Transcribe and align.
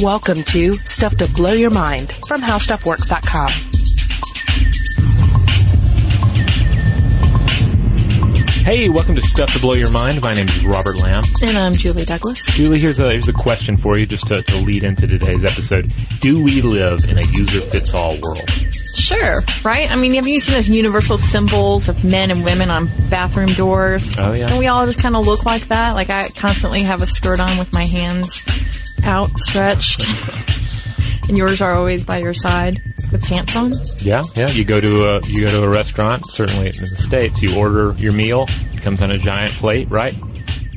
Welcome 0.00 0.44
to 0.44 0.74
Stuff 0.74 1.16
to 1.16 1.26
Blow 1.32 1.54
Your 1.54 1.70
Mind 1.70 2.12
from 2.28 2.40
HowStuffWorks.com. 2.40 3.48
Hey, 8.62 8.88
welcome 8.88 9.16
to 9.16 9.22
Stuff 9.22 9.52
to 9.54 9.58
Blow 9.58 9.74
Your 9.74 9.90
Mind. 9.90 10.22
My 10.22 10.34
name 10.34 10.46
is 10.46 10.64
Robert 10.64 11.02
Lamb. 11.02 11.24
And 11.42 11.58
I'm 11.58 11.72
Julie 11.72 12.04
Douglas. 12.04 12.46
Julie, 12.46 12.78
here's 12.78 13.00
a, 13.00 13.10
here's 13.10 13.26
a 13.26 13.32
question 13.32 13.76
for 13.76 13.98
you 13.98 14.06
just 14.06 14.28
to, 14.28 14.40
to 14.40 14.56
lead 14.58 14.84
into 14.84 15.08
today's 15.08 15.42
episode. 15.42 15.92
Do 16.20 16.44
we 16.44 16.62
live 16.62 17.00
in 17.08 17.18
a 17.18 17.22
user-fits-all 17.22 18.18
world? 18.22 18.48
Sure, 18.94 19.42
right? 19.64 19.90
I 19.90 19.96
mean, 19.96 20.14
have 20.14 20.28
you 20.28 20.38
seen 20.38 20.54
those 20.54 20.68
universal 20.68 21.18
symbols 21.18 21.88
of 21.88 22.04
men 22.04 22.30
and 22.30 22.44
women 22.44 22.70
on 22.70 22.86
bathroom 23.10 23.52
doors? 23.54 24.16
Oh, 24.16 24.32
yeah. 24.32 24.48
And 24.48 24.60
we 24.60 24.68
all 24.68 24.86
just 24.86 25.00
kind 25.00 25.16
of 25.16 25.26
look 25.26 25.44
like 25.44 25.66
that. 25.68 25.94
Like 25.94 26.10
I 26.10 26.28
constantly 26.28 26.82
have 26.82 27.02
a 27.02 27.06
skirt 27.06 27.40
on 27.40 27.58
with 27.58 27.72
my 27.72 27.84
hands 27.84 28.44
outstretched. 29.08 30.06
and 31.28 31.36
yours 31.36 31.60
are 31.60 31.74
always 31.74 32.04
by 32.04 32.18
your 32.18 32.34
side 32.34 32.82
with 33.10 33.24
pants 33.24 33.56
on? 33.56 33.72
Yeah, 33.98 34.22
yeah. 34.36 34.48
You 34.50 34.64
go 34.64 34.80
to 34.80 35.04
a 35.06 35.20
you 35.26 35.42
go 35.46 35.50
to 35.50 35.62
a 35.64 35.68
restaurant. 35.68 36.30
Certainly 36.30 36.66
in 36.66 36.80
the 36.80 36.86
states, 36.86 37.42
you 37.42 37.56
order 37.56 37.94
your 37.98 38.12
meal. 38.12 38.46
It 38.74 38.82
comes 38.82 39.02
on 39.02 39.10
a 39.10 39.18
giant 39.18 39.52
plate, 39.54 39.88
right? 39.90 40.14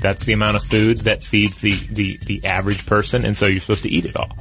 That's 0.02 0.26
the 0.26 0.34
amount 0.34 0.56
of 0.56 0.64
food 0.64 0.98
that 1.00 1.24
feeds 1.24 1.58
the 1.58 1.76
the 1.92 2.18
the 2.26 2.46
average 2.46 2.86
person, 2.86 3.26
and 3.26 3.38
so 3.38 3.46
you're 3.46 3.60
supposed 3.60 3.84
to 3.84 3.90
eat 3.90 4.06
it 4.06 4.16
all. 4.16 4.36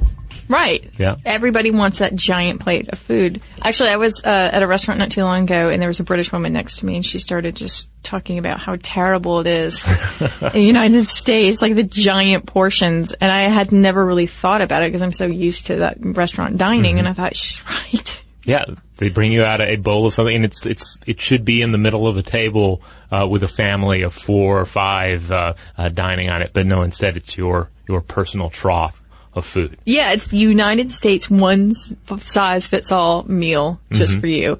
Right. 0.51 0.91
Yeah. 0.97 1.15
Everybody 1.23 1.71
wants 1.71 1.99
that 1.99 2.13
giant 2.13 2.59
plate 2.59 2.89
of 2.89 2.99
food. 2.99 3.41
Actually, 3.61 3.91
I 3.91 3.95
was 3.95 4.21
uh, 4.21 4.49
at 4.51 4.61
a 4.61 4.67
restaurant 4.67 4.99
not 4.99 5.09
too 5.09 5.23
long 5.23 5.43
ago, 5.43 5.69
and 5.69 5.81
there 5.81 5.87
was 5.87 6.01
a 6.01 6.03
British 6.03 6.29
woman 6.33 6.51
next 6.51 6.79
to 6.79 6.85
me, 6.85 6.97
and 6.97 7.05
she 7.05 7.19
started 7.19 7.55
just 7.55 7.87
talking 8.03 8.37
about 8.37 8.59
how 8.59 8.75
terrible 8.83 9.39
it 9.39 9.47
is 9.47 9.85
in 10.19 10.51
the 10.51 10.61
United 10.61 11.07
States, 11.07 11.61
like 11.61 11.75
the 11.75 11.83
giant 11.83 12.47
portions. 12.47 13.13
And 13.13 13.31
I 13.31 13.43
had 13.43 13.71
never 13.71 14.05
really 14.05 14.27
thought 14.27 14.59
about 14.59 14.83
it 14.83 14.87
because 14.87 15.01
I'm 15.01 15.13
so 15.13 15.25
used 15.25 15.67
to 15.67 15.77
that 15.77 15.97
restaurant 16.01 16.57
dining, 16.57 16.99
and 16.99 17.07
I 17.07 17.13
thought 17.13 17.35
she's 17.35 17.63
right. 17.65 18.17
Yeah, 18.43 18.65
they 18.97 19.09
bring 19.09 19.31
you 19.31 19.43
out 19.43 19.61
a 19.61 19.75
bowl 19.75 20.07
of 20.07 20.15
something, 20.15 20.35
and 20.35 20.45
it's 20.45 20.65
it's 20.65 20.97
it 21.05 21.21
should 21.21 21.45
be 21.45 21.61
in 21.61 21.71
the 21.71 21.77
middle 21.77 22.07
of 22.07 22.17
a 22.17 22.23
table 22.23 22.81
uh, 23.11 23.27
with 23.29 23.43
a 23.43 23.47
family 23.47 24.01
of 24.01 24.15
four 24.15 24.59
or 24.59 24.65
five 24.65 25.31
uh, 25.31 25.53
uh, 25.77 25.89
dining 25.89 26.31
on 26.31 26.41
it. 26.41 26.49
But 26.51 26.65
no, 26.65 26.81
instead 26.81 27.17
it's 27.17 27.37
your 27.37 27.69
your 27.87 28.01
personal 28.01 28.49
trough 28.49 29.00
of 29.33 29.45
food. 29.45 29.77
Yeah, 29.85 30.13
it's 30.13 30.27
the 30.27 30.37
United 30.37 30.91
States 30.91 31.29
one 31.29 31.73
size 31.75 32.67
fits 32.67 32.91
all 32.91 33.23
meal 33.23 33.79
just 33.91 34.17
for 34.17 34.27
you. 34.27 34.59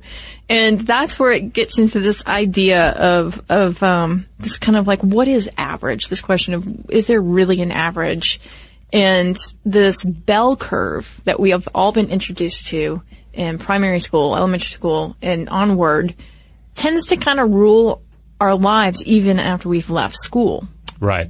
And 0.49 0.81
that's 0.81 1.17
where 1.17 1.31
it 1.31 1.53
gets 1.53 1.77
into 1.79 1.99
this 2.01 2.25
idea 2.27 2.89
of, 2.89 3.41
of, 3.49 3.81
um, 3.83 4.25
this 4.39 4.57
kind 4.57 4.77
of 4.77 4.85
like, 4.87 4.99
what 5.01 5.27
is 5.27 5.49
average? 5.57 6.09
This 6.09 6.19
question 6.21 6.53
of, 6.53 6.89
is 6.89 7.07
there 7.07 7.21
really 7.21 7.61
an 7.61 7.71
average? 7.71 8.41
And 8.91 9.37
this 9.63 10.03
bell 10.03 10.57
curve 10.57 11.21
that 11.23 11.39
we 11.39 11.51
have 11.51 11.69
all 11.73 11.93
been 11.93 12.09
introduced 12.09 12.67
to 12.67 13.01
in 13.33 13.57
primary 13.59 14.01
school, 14.01 14.35
elementary 14.35 14.71
school, 14.71 15.15
and 15.21 15.47
onward 15.47 16.13
tends 16.75 17.05
to 17.07 17.15
kind 17.15 17.39
of 17.39 17.49
rule 17.49 18.01
our 18.41 18.55
lives 18.55 19.01
even 19.05 19.39
after 19.39 19.69
we've 19.69 19.89
left 19.89 20.15
school 20.15 20.67
Right. 20.99 21.29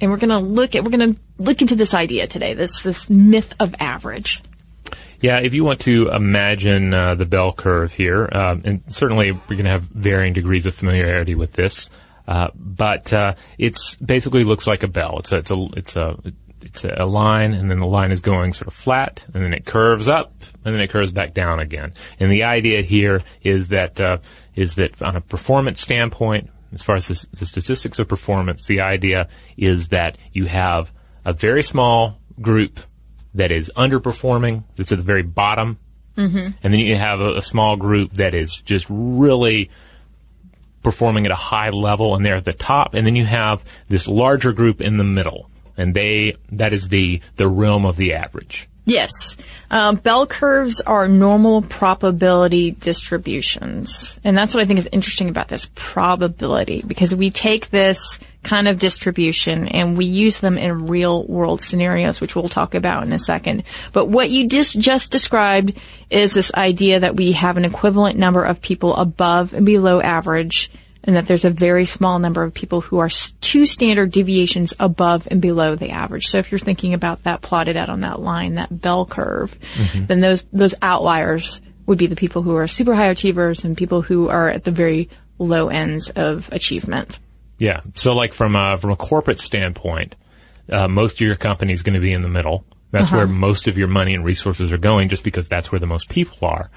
and 0.00 0.10
we're 0.10 0.16
going 0.18 0.30
to 0.30 0.38
look 0.40 0.74
at 0.74 0.82
we're 0.82 0.90
going 0.90 1.14
to 1.14 1.20
look 1.42 1.60
into 1.60 1.74
this 1.74 1.94
idea 1.94 2.26
today 2.26 2.54
this 2.54 2.82
this 2.82 3.08
myth 3.10 3.54
of 3.60 3.74
average 3.80 4.42
Yeah, 5.20 5.38
if 5.38 5.54
you 5.54 5.64
want 5.64 5.80
to 5.82 6.08
imagine 6.08 6.92
uh, 6.92 7.14
the 7.14 7.26
bell 7.26 7.52
curve 7.52 7.92
here, 7.92 8.28
um, 8.32 8.62
and 8.64 8.82
certainly 8.88 9.30
we're 9.30 9.56
going 9.60 9.64
to 9.64 9.70
have 9.70 9.82
varying 9.82 10.32
degrees 10.32 10.66
of 10.66 10.74
familiarity 10.74 11.36
with 11.36 11.52
this, 11.52 11.88
uh, 12.26 12.48
but 12.54 13.12
uh, 13.12 13.34
it's 13.56 13.94
basically 13.96 14.42
looks 14.42 14.66
like 14.66 14.82
a 14.82 14.88
bell. 14.88 15.18
It's 15.20 15.32
a 15.32 15.36
it's 15.36 15.50
a 15.50 15.68
it's 15.76 15.96
a 15.96 16.16
it's 16.62 16.84
a 16.84 17.04
line, 17.04 17.54
and 17.54 17.70
then 17.70 17.78
the 17.78 17.86
line 17.86 18.12
is 18.12 18.20
going 18.20 18.52
sort 18.52 18.68
of 18.68 18.74
flat, 18.74 19.24
and 19.32 19.42
then 19.42 19.52
it 19.52 19.64
curves 19.64 20.08
up, 20.08 20.32
and 20.64 20.74
then 20.74 20.80
it 20.80 20.90
curves 20.90 21.12
back 21.12 21.34
down 21.34 21.60
again. 21.60 21.94
And 22.20 22.30
the 22.30 22.44
idea 22.44 22.82
here 22.82 23.22
is 23.42 23.68
that 23.68 24.00
uh, 24.00 24.18
is 24.54 24.74
that 24.74 25.00
on 25.02 25.16
a 25.16 25.20
performance 25.20 25.80
standpoint, 25.80 26.50
as 26.72 26.82
far 26.82 26.96
as 26.96 27.08
the, 27.08 27.26
the 27.38 27.46
statistics 27.46 27.98
of 27.98 28.08
performance, 28.08 28.66
the 28.66 28.80
idea 28.80 29.28
is 29.56 29.88
that 29.88 30.18
you 30.32 30.46
have 30.46 30.92
a 31.24 31.32
very 31.32 31.62
small 31.62 32.18
group 32.40 32.80
that 33.34 33.52
is 33.52 33.70
underperforming, 33.76 34.64
that's 34.76 34.92
at 34.92 34.98
the 34.98 35.04
very 35.04 35.22
bottom, 35.22 35.78
and 36.62 36.72
then 36.72 36.80
you 36.80 36.96
have 36.96 37.20
a, 37.20 37.36
a 37.36 37.42
small 37.42 37.76
group 37.76 38.12
that 38.14 38.34
is 38.34 38.56
just 38.56 38.86
really 38.90 39.70
performing 40.82 41.24
at 41.24 41.32
a 41.32 41.36
high 41.36 41.70
level, 41.70 42.14
and 42.14 42.24
they're 42.24 42.36
at 42.36 42.44
the 42.44 42.52
top, 42.52 42.94
and 42.94 43.06
then 43.06 43.16
you 43.16 43.24
have 43.24 43.64
this 43.88 44.06
larger 44.08 44.52
group 44.52 44.80
in 44.80 44.98
the 44.98 45.04
middle, 45.04 45.48
and 45.76 45.94
they 45.94 46.34
that 46.50 46.72
is 46.72 46.88
the 46.88 47.20
the 47.36 47.48
realm 47.48 47.86
of 47.86 47.96
the 47.96 48.14
average. 48.14 48.68
yes. 48.84 49.36
Um, 49.70 49.96
bell 49.96 50.26
curves 50.26 50.82
are 50.82 51.08
normal 51.08 51.62
probability 51.62 52.72
distributions. 52.72 54.20
And 54.22 54.36
that's 54.36 54.54
what 54.54 54.62
i 54.62 54.66
think 54.66 54.80
is 54.80 54.88
interesting 54.92 55.30
about 55.30 55.48
this 55.48 55.66
probability 55.74 56.82
because 56.86 57.14
we 57.14 57.30
take 57.30 57.70
this 57.70 58.18
kind 58.42 58.66
of 58.66 58.78
distribution 58.78 59.68
and 59.68 59.96
we 59.96 60.04
use 60.04 60.40
them 60.40 60.58
in 60.58 60.86
real 60.86 61.24
world 61.24 61.62
scenarios 61.62 62.20
which 62.20 62.34
we'll 62.34 62.48
talk 62.48 62.74
about 62.74 63.04
in 63.04 63.12
a 63.12 63.18
second 63.18 63.62
but 63.92 64.06
what 64.06 64.30
you 64.30 64.48
just 64.48 64.78
just 64.78 65.12
described 65.12 65.78
is 66.10 66.34
this 66.34 66.52
idea 66.54 67.00
that 67.00 67.16
we 67.16 67.32
have 67.32 67.56
an 67.56 67.64
equivalent 67.64 68.18
number 68.18 68.44
of 68.44 68.60
people 68.60 68.94
above 68.96 69.54
and 69.54 69.64
below 69.64 70.00
average 70.00 70.70
and 71.04 71.16
that 71.16 71.26
there's 71.26 71.44
a 71.44 71.50
very 71.50 71.84
small 71.84 72.18
number 72.18 72.42
of 72.42 72.54
people 72.54 72.80
who 72.80 72.98
are 72.98 73.10
two 73.40 73.66
standard 73.66 74.12
deviations 74.12 74.72
above 74.78 75.26
and 75.30 75.40
below 75.40 75.74
the 75.74 75.90
average. 75.90 76.26
So 76.26 76.38
if 76.38 76.52
you're 76.52 76.58
thinking 76.58 76.94
about 76.94 77.24
that 77.24 77.42
plotted 77.42 77.76
out 77.76 77.88
on 77.88 78.00
that 78.00 78.20
line, 78.20 78.54
that 78.54 78.80
bell 78.80 79.04
curve, 79.04 79.58
mm-hmm. 79.74 80.06
then 80.06 80.20
those 80.20 80.44
those 80.52 80.74
outliers 80.80 81.60
would 81.86 81.98
be 81.98 82.06
the 82.06 82.16
people 82.16 82.42
who 82.42 82.56
are 82.56 82.68
super 82.68 82.94
high 82.94 83.06
achievers 83.06 83.64
and 83.64 83.76
people 83.76 84.02
who 84.02 84.28
are 84.28 84.48
at 84.48 84.64
the 84.64 84.70
very 84.70 85.08
low 85.38 85.68
ends 85.68 86.10
of 86.10 86.48
achievement. 86.52 87.18
Yeah. 87.62 87.82
So 87.94 88.12
like 88.12 88.32
from 88.32 88.56
a, 88.56 88.76
from 88.76 88.90
a 88.90 88.96
corporate 88.96 89.38
standpoint, 89.38 90.16
uh, 90.68 90.88
most 90.88 91.14
of 91.14 91.20
your 91.20 91.36
company 91.36 91.72
is 91.72 91.84
going 91.84 91.94
to 91.94 92.00
be 92.00 92.12
in 92.12 92.22
the 92.22 92.28
middle. 92.28 92.64
That's 92.90 93.12
where 93.12 93.28
most 93.28 93.68
of 93.68 93.78
your 93.78 93.86
money 93.86 94.14
and 94.14 94.24
resources 94.24 94.72
are 94.72 94.78
going 94.78 95.10
just 95.10 95.22
because 95.22 95.46
that's 95.46 95.70
where 95.70 95.78
the 95.78 95.86
most 95.86 96.08
people 96.08 96.38
are. 96.42 96.68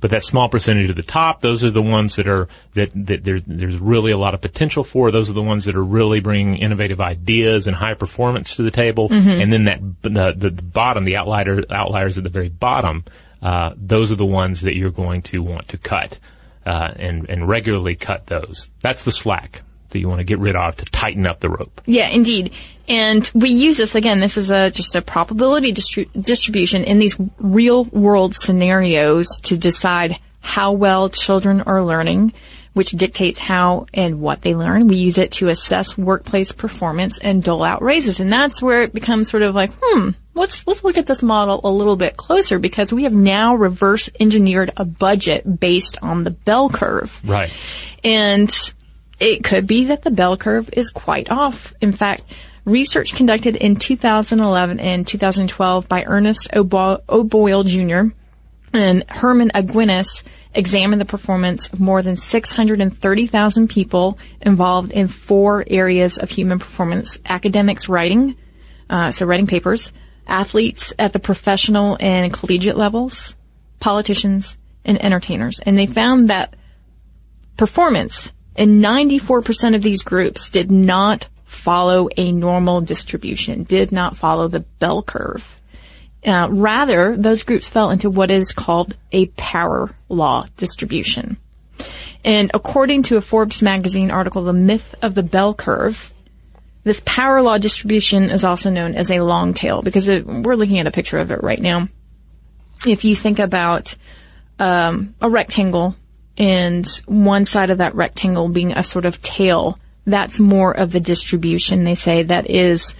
But 0.00 0.10
that 0.10 0.22
small 0.22 0.50
percentage 0.50 0.90
at 0.90 0.96
the 0.96 1.02
top, 1.02 1.40
those 1.40 1.64
are 1.64 1.70
the 1.70 1.80
ones 1.80 2.16
that 2.16 2.28
are, 2.28 2.48
that, 2.74 2.90
that 3.06 3.24
there's, 3.24 3.42
there's 3.46 3.78
really 3.78 4.12
a 4.12 4.18
lot 4.18 4.34
of 4.34 4.42
potential 4.42 4.84
for. 4.84 5.10
Those 5.10 5.30
are 5.30 5.32
the 5.32 5.42
ones 5.42 5.64
that 5.64 5.76
are 5.76 5.82
really 5.82 6.20
bringing 6.20 6.58
innovative 6.58 7.00
ideas 7.00 7.66
and 7.66 7.74
high 7.74 7.94
performance 7.94 8.56
to 8.56 8.62
the 8.64 8.70
table. 8.70 9.08
And 9.40 9.50
then 9.50 9.64
that, 9.64 9.80
the, 10.02 10.34
the, 10.36 10.50
the 10.50 10.62
bottom, 10.62 11.04
the 11.04 11.16
outlier, 11.16 11.62
outliers 11.70 12.18
at 12.18 12.24
the 12.24 12.28
very 12.28 12.50
bottom, 12.50 13.04
uh, 13.40 13.70
those 13.78 14.12
are 14.12 14.16
the 14.16 14.26
ones 14.26 14.60
that 14.60 14.76
you're 14.76 14.90
going 14.90 15.22
to 15.22 15.42
want 15.42 15.68
to 15.68 15.78
cut, 15.78 16.18
uh, 16.66 16.92
and, 16.96 17.30
and 17.30 17.48
regularly 17.48 17.94
cut 17.94 18.26
those. 18.26 18.70
That's 18.82 19.04
the 19.04 19.12
slack 19.12 19.62
that 19.94 20.00
you 20.00 20.08
want 20.08 20.20
to 20.20 20.24
get 20.24 20.38
rid 20.38 20.54
of 20.54 20.76
to 20.76 20.84
tighten 20.86 21.26
up 21.26 21.40
the 21.40 21.48
rope. 21.48 21.80
Yeah, 21.86 22.08
indeed. 22.08 22.52
And 22.86 23.28
we 23.34 23.48
use 23.48 23.78
this 23.78 23.94
again. 23.94 24.20
This 24.20 24.36
is 24.36 24.50
a 24.50 24.70
just 24.70 24.94
a 24.94 25.00
probability 25.00 25.72
distri- 25.72 26.08
distribution 26.20 26.84
in 26.84 26.98
these 26.98 27.16
real 27.38 27.84
world 27.84 28.34
scenarios 28.34 29.28
to 29.44 29.56
decide 29.56 30.18
how 30.40 30.72
well 30.72 31.08
children 31.08 31.62
are 31.62 31.82
learning, 31.82 32.34
which 32.74 32.90
dictates 32.90 33.38
how 33.38 33.86
and 33.94 34.20
what 34.20 34.42
they 34.42 34.54
learn. 34.54 34.86
We 34.86 34.96
use 34.96 35.16
it 35.16 35.32
to 35.32 35.48
assess 35.48 35.96
workplace 35.96 36.52
performance 36.52 37.18
and 37.18 37.42
dole 37.42 37.62
out 37.62 37.82
raises, 37.82 38.20
and 38.20 38.30
that's 38.30 38.60
where 38.60 38.82
it 38.82 38.92
becomes 38.92 39.30
sort 39.30 39.44
of 39.44 39.54
like, 39.54 39.70
hmm, 39.80 40.10
let's 40.34 40.66
let's 40.66 40.84
look 40.84 40.98
at 40.98 41.06
this 41.06 41.22
model 41.22 41.60
a 41.64 41.70
little 41.70 41.96
bit 41.96 42.18
closer 42.18 42.58
because 42.58 42.92
we 42.92 43.04
have 43.04 43.14
now 43.14 43.54
reverse 43.54 44.10
engineered 44.20 44.72
a 44.76 44.84
budget 44.84 45.58
based 45.58 45.96
on 46.02 46.24
the 46.24 46.30
bell 46.30 46.68
curve. 46.68 47.18
Right. 47.24 47.50
And 48.02 48.54
it 49.24 49.42
could 49.42 49.66
be 49.66 49.86
that 49.86 50.02
the 50.02 50.10
bell 50.10 50.36
curve 50.36 50.68
is 50.74 50.90
quite 50.90 51.30
off. 51.30 51.72
In 51.80 51.92
fact, 51.92 52.24
research 52.66 53.14
conducted 53.14 53.56
in 53.56 53.76
2011 53.76 54.80
and 54.80 55.06
2012 55.06 55.88
by 55.88 56.04
Ernest 56.04 56.50
O'Bo- 56.54 57.02
O'Boyle 57.08 57.64
Jr. 57.64 58.08
and 58.74 59.02
Herman 59.08 59.50
Aguinis 59.54 60.24
examined 60.52 61.00
the 61.00 61.06
performance 61.06 61.72
of 61.72 61.80
more 61.80 62.02
than 62.02 62.18
630,000 62.18 63.68
people 63.68 64.18
involved 64.42 64.92
in 64.92 65.08
four 65.08 65.64
areas 65.66 66.18
of 66.18 66.28
human 66.28 66.58
performance. 66.58 67.18
Academics 67.24 67.88
writing, 67.88 68.36
uh, 68.90 69.10
so 69.10 69.24
writing 69.24 69.46
papers, 69.46 69.90
athletes 70.26 70.92
at 70.98 71.14
the 71.14 71.18
professional 71.18 71.96
and 71.98 72.30
collegiate 72.30 72.76
levels, 72.76 73.36
politicians, 73.80 74.58
and 74.84 75.02
entertainers. 75.02 75.60
And 75.60 75.78
they 75.78 75.86
found 75.86 76.28
that 76.28 76.54
performance 77.56 78.30
in 78.56 78.80
94% 78.80 79.74
of 79.74 79.82
these 79.82 80.02
groups 80.02 80.50
did 80.50 80.70
not 80.70 81.28
follow 81.44 82.08
a 82.16 82.32
normal 82.32 82.80
distribution, 82.80 83.64
did 83.64 83.92
not 83.92 84.16
follow 84.16 84.48
the 84.48 84.60
bell 84.60 85.02
curve. 85.02 85.60
Uh, 86.24 86.48
rather, 86.50 87.16
those 87.16 87.42
groups 87.42 87.66
fell 87.66 87.90
into 87.90 88.08
what 88.08 88.30
is 88.30 88.52
called 88.52 88.96
a 89.12 89.26
power 89.26 89.94
law 90.08 90.46
distribution. 90.56 91.36
And 92.24 92.50
according 92.54 93.02
to 93.04 93.16
a 93.16 93.20
Forbes 93.20 93.60
magazine 93.60 94.10
article, 94.10 94.44
The 94.44 94.54
Myth 94.54 94.94
of 95.02 95.14
the 95.14 95.22
Bell 95.22 95.52
Curve, 95.52 96.12
This 96.82 97.02
power 97.04 97.42
law 97.42 97.58
distribution 97.58 98.30
is 98.30 98.44
also 98.44 98.70
known 98.70 98.94
as 98.94 99.10
a 99.10 99.20
long 99.20 99.54
tail 99.54 99.82
because 99.82 100.08
it, 100.08 100.26
we're 100.26 100.54
looking 100.54 100.78
at 100.78 100.86
a 100.86 100.90
picture 100.90 101.18
of 101.18 101.30
it 101.30 101.42
right 101.42 101.60
now. 101.60 101.88
If 102.86 103.04
you 103.04 103.14
think 103.16 103.38
about 103.38 103.94
um, 104.58 105.14
a 105.20 105.30
rectangle 105.30 105.96
and 106.36 106.86
one 107.06 107.46
side 107.46 107.70
of 107.70 107.78
that 107.78 107.94
rectangle 107.94 108.48
being 108.48 108.72
a 108.72 108.82
sort 108.82 109.04
of 109.04 109.22
tail, 109.22 109.78
that's 110.06 110.40
more 110.40 110.72
of 110.72 110.92
the 110.92 111.00
distribution 111.00 111.84
they 111.84 111.94
say 111.94 112.22
that 112.22 112.50
is 112.50 112.96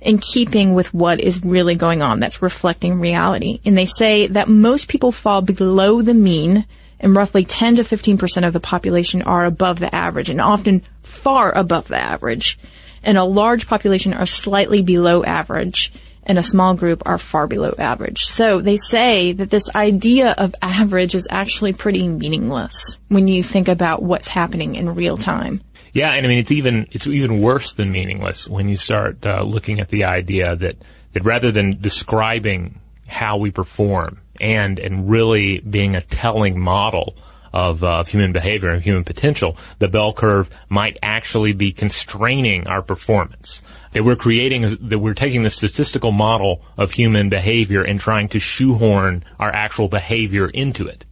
in 0.00 0.18
keeping 0.18 0.74
with 0.74 0.94
what 0.94 1.20
is 1.20 1.42
really 1.44 1.74
going 1.74 2.02
on. 2.02 2.20
That's 2.20 2.42
reflecting 2.42 3.00
reality. 3.00 3.60
And 3.64 3.76
they 3.76 3.86
say 3.86 4.28
that 4.28 4.48
most 4.48 4.88
people 4.88 5.10
fall 5.10 5.42
below 5.42 6.00
the 6.00 6.14
mean 6.14 6.64
and 7.00 7.14
roughly 7.14 7.44
10 7.44 7.76
to 7.76 7.82
15% 7.82 8.46
of 8.46 8.52
the 8.52 8.60
population 8.60 9.22
are 9.22 9.44
above 9.44 9.80
the 9.80 9.94
average 9.94 10.30
and 10.30 10.40
often 10.40 10.82
far 11.02 11.52
above 11.52 11.88
the 11.88 11.98
average. 11.98 12.58
And 13.02 13.18
a 13.18 13.24
large 13.24 13.66
population 13.66 14.14
are 14.14 14.26
slightly 14.26 14.82
below 14.82 15.24
average 15.24 15.92
and 16.26 16.38
a 16.38 16.42
small 16.42 16.74
group 16.74 17.04
are 17.06 17.18
far 17.18 17.46
below 17.46 17.74
average. 17.78 18.24
So 18.26 18.60
they 18.60 18.76
say 18.76 19.32
that 19.32 19.48
this 19.48 19.70
idea 19.74 20.34
of 20.36 20.54
average 20.60 21.14
is 21.14 21.28
actually 21.30 21.72
pretty 21.72 22.06
meaningless 22.08 22.98
when 23.08 23.28
you 23.28 23.42
think 23.42 23.68
about 23.68 24.02
what's 24.02 24.28
happening 24.28 24.74
in 24.74 24.94
real 24.94 25.16
time. 25.16 25.62
Yeah, 25.92 26.10
and 26.10 26.26
I 26.26 26.28
mean 26.28 26.38
it's 26.38 26.50
even 26.50 26.88
it's 26.90 27.06
even 27.06 27.40
worse 27.40 27.72
than 27.72 27.90
meaningless 27.90 28.46
when 28.46 28.68
you 28.68 28.76
start 28.76 29.24
uh, 29.24 29.42
looking 29.42 29.80
at 29.80 29.88
the 29.88 30.04
idea 30.04 30.54
that 30.54 30.76
that 31.14 31.24
rather 31.24 31.50
than 31.50 31.80
describing 31.80 32.80
how 33.06 33.38
we 33.38 33.50
perform 33.50 34.20
and 34.38 34.78
and 34.78 35.08
really 35.08 35.60
being 35.60 35.94
a 35.94 36.02
telling 36.02 36.60
model 36.60 37.16
of, 37.52 37.82
uh, 37.82 38.00
of 38.00 38.08
human 38.08 38.32
behavior 38.32 38.70
and 38.70 38.82
human 38.82 39.04
potential, 39.04 39.56
the 39.78 39.88
bell 39.88 40.12
curve 40.12 40.50
might 40.68 40.98
actually 41.02 41.52
be 41.52 41.72
constraining 41.72 42.66
our 42.66 42.82
performance. 42.82 43.62
That 43.92 44.04
we're 44.04 44.16
creating, 44.16 44.88
that 44.88 44.98
we're 44.98 45.14
taking 45.14 45.42
the 45.42 45.50
statistical 45.50 46.12
model 46.12 46.62
of 46.76 46.92
human 46.92 47.30
behavior 47.30 47.82
and 47.82 47.98
trying 47.98 48.28
to 48.30 48.38
shoehorn 48.38 49.24
our 49.38 49.50
actual 49.52 49.88
behavior 49.88 50.48
into 50.48 50.86
it. 50.86 51.06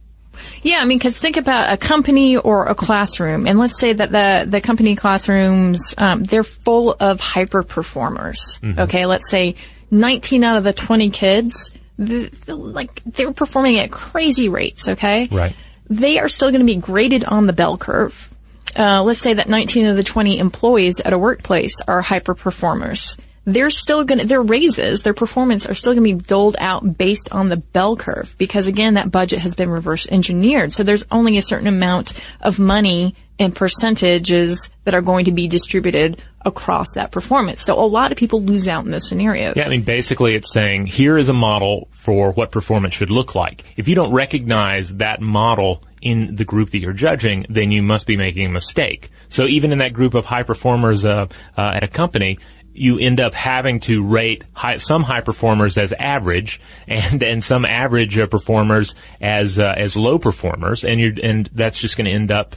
Yeah, 0.61 0.79
I 0.79 0.85
mean, 0.85 0.97
because 0.97 1.17
think 1.17 1.37
about 1.37 1.71
a 1.71 1.77
company 1.77 2.37
or 2.37 2.67
a 2.67 2.75
classroom, 2.75 3.47
and 3.47 3.57
let's 3.59 3.79
say 3.79 3.93
that 3.93 4.11
the 4.11 4.49
the 4.49 4.61
company 4.61 4.95
classrooms 4.95 5.95
um, 5.97 6.23
they're 6.23 6.43
full 6.43 6.95
of 6.99 7.19
hyper 7.19 7.63
performers. 7.63 8.59
Mm-hmm. 8.61 8.81
Okay, 8.81 9.05
let's 9.05 9.29
say 9.29 9.55
19 9.91 10.43
out 10.43 10.57
of 10.57 10.63
the 10.63 10.73
20 10.73 11.09
kids, 11.11 11.71
the, 11.97 12.25
the, 12.45 12.55
like 12.55 13.01
they're 13.05 13.33
performing 13.33 13.79
at 13.79 13.91
crazy 13.91 14.49
rates. 14.49 14.89
Okay, 14.89 15.27
right 15.31 15.55
they 15.89 16.19
are 16.19 16.27
still 16.27 16.49
going 16.49 16.61
to 16.61 16.65
be 16.65 16.75
graded 16.75 17.23
on 17.25 17.47
the 17.47 17.53
bell 17.53 17.77
curve. 17.77 18.29
Uh, 18.77 19.03
let's 19.03 19.21
say 19.21 19.33
that 19.33 19.47
19 19.47 19.85
of 19.85 19.95
the 19.95 20.03
20 20.03 20.37
employees 20.39 20.99
at 20.99 21.13
a 21.13 21.17
workplace 21.17 21.81
are 21.87 22.01
hyper 22.01 22.35
performers. 22.35 23.17
They're 23.45 23.69
still 23.69 24.03
going 24.03 24.19
to, 24.19 24.25
their 24.25 24.41
raises, 24.41 25.03
their 25.03 25.13
performance 25.13 25.67
are 25.67 25.75
still 25.75 25.93
going 25.93 26.03
to 26.03 26.15
be 26.15 26.21
doled 26.21 26.55
out 26.59 26.97
based 26.97 27.31
on 27.31 27.47
the 27.47 27.57
bell 27.57 27.95
curve 27.95 28.35
because 28.39 28.67
again, 28.67 28.95
that 28.95 29.11
budget 29.11 29.39
has 29.39 29.53
been 29.53 29.69
reverse 29.69 30.07
engineered. 30.07 30.73
So 30.73 30.83
there's 30.83 31.05
only 31.11 31.37
a 31.37 31.43
certain 31.43 31.67
amount 31.67 32.13
of 32.41 32.57
money 32.57 33.15
and 33.37 33.55
percentages 33.55 34.69
that 34.85 34.93
are 34.93 35.01
going 35.01 35.25
to 35.25 35.31
be 35.31 35.47
distributed 35.47 36.21
across 36.41 36.93
that 36.93 37.11
performance. 37.11 37.61
So 37.61 37.77
a 37.77 37.85
lot 37.85 38.11
of 38.11 38.17
people 38.17 38.41
lose 38.41 38.67
out 38.67 38.85
in 38.85 38.91
those 38.91 39.09
scenarios. 39.09 39.55
Yeah, 39.57 39.65
I 39.65 39.69
mean, 39.69 39.83
basically 39.83 40.35
it's 40.35 40.51
saying 40.51 40.85
here 40.85 41.17
is 41.17 41.27
a 41.27 41.33
model 41.33 41.89
for 41.91 42.31
what 42.31 42.51
performance 42.51 42.93
should 42.93 43.09
look 43.09 43.35
like. 43.35 43.65
If 43.77 43.87
you 43.87 43.95
don't 43.95 44.13
recognize 44.13 44.95
that 44.97 45.21
model 45.21 45.83
in 46.01 46.35
the 46.35 46.45
group 46.45 46.69
that 46.69 46.79
you're 46.79 46.93
judging, 46.93 47.45
then 47.49 47.71
you 47.71 47.81
must 47.81 48.05
be 48.05 48.15
making 48.15 48.45
a 48.45 48.49
mistake. 48.49 49.09
So 49.29 49.45
even 49.47 49.71
in 49.71 49.79
that 49.79 49.93
group 49.93 50.13
of 50.13 50.25
high 50.25 50.43
performers 50.43 51.03
uh, 51.03 51.27
uh, 51.57 51.71
at 51.73 51.83
a 51.83 51.87
company, 51.87 52.37
you 52.75 52.99
end 52.99 53.19
up 53.19 53.33
having 53.33 53.79
to 53.81 54.05
rate 54.05 54.43
high, 54.53 54.77
some 54.77 55.01
high 55.01 55.21
performers 55.21 55.77
as 55.77 55.93
average 55.93 56.59
and 56.87 57.23
and 57.23 57.43
some 57.43 57.65
average 57.65 58.19
uh, 58.19 58.27
performers 58.27 58.95
as 59.21 59.57
uh, 59.57 59.73
as 59.75 59.95
low 59.95 60.19
performers, 60.19 60.83
and 60.83 60.99
you 60.99 61.15
and 61.23 61.49
that's 61.53 61.79
just 61.79 61.97
going 61.97 62.05
to 62.05 62.11
end 62.11 62.31
up 62.31 62.55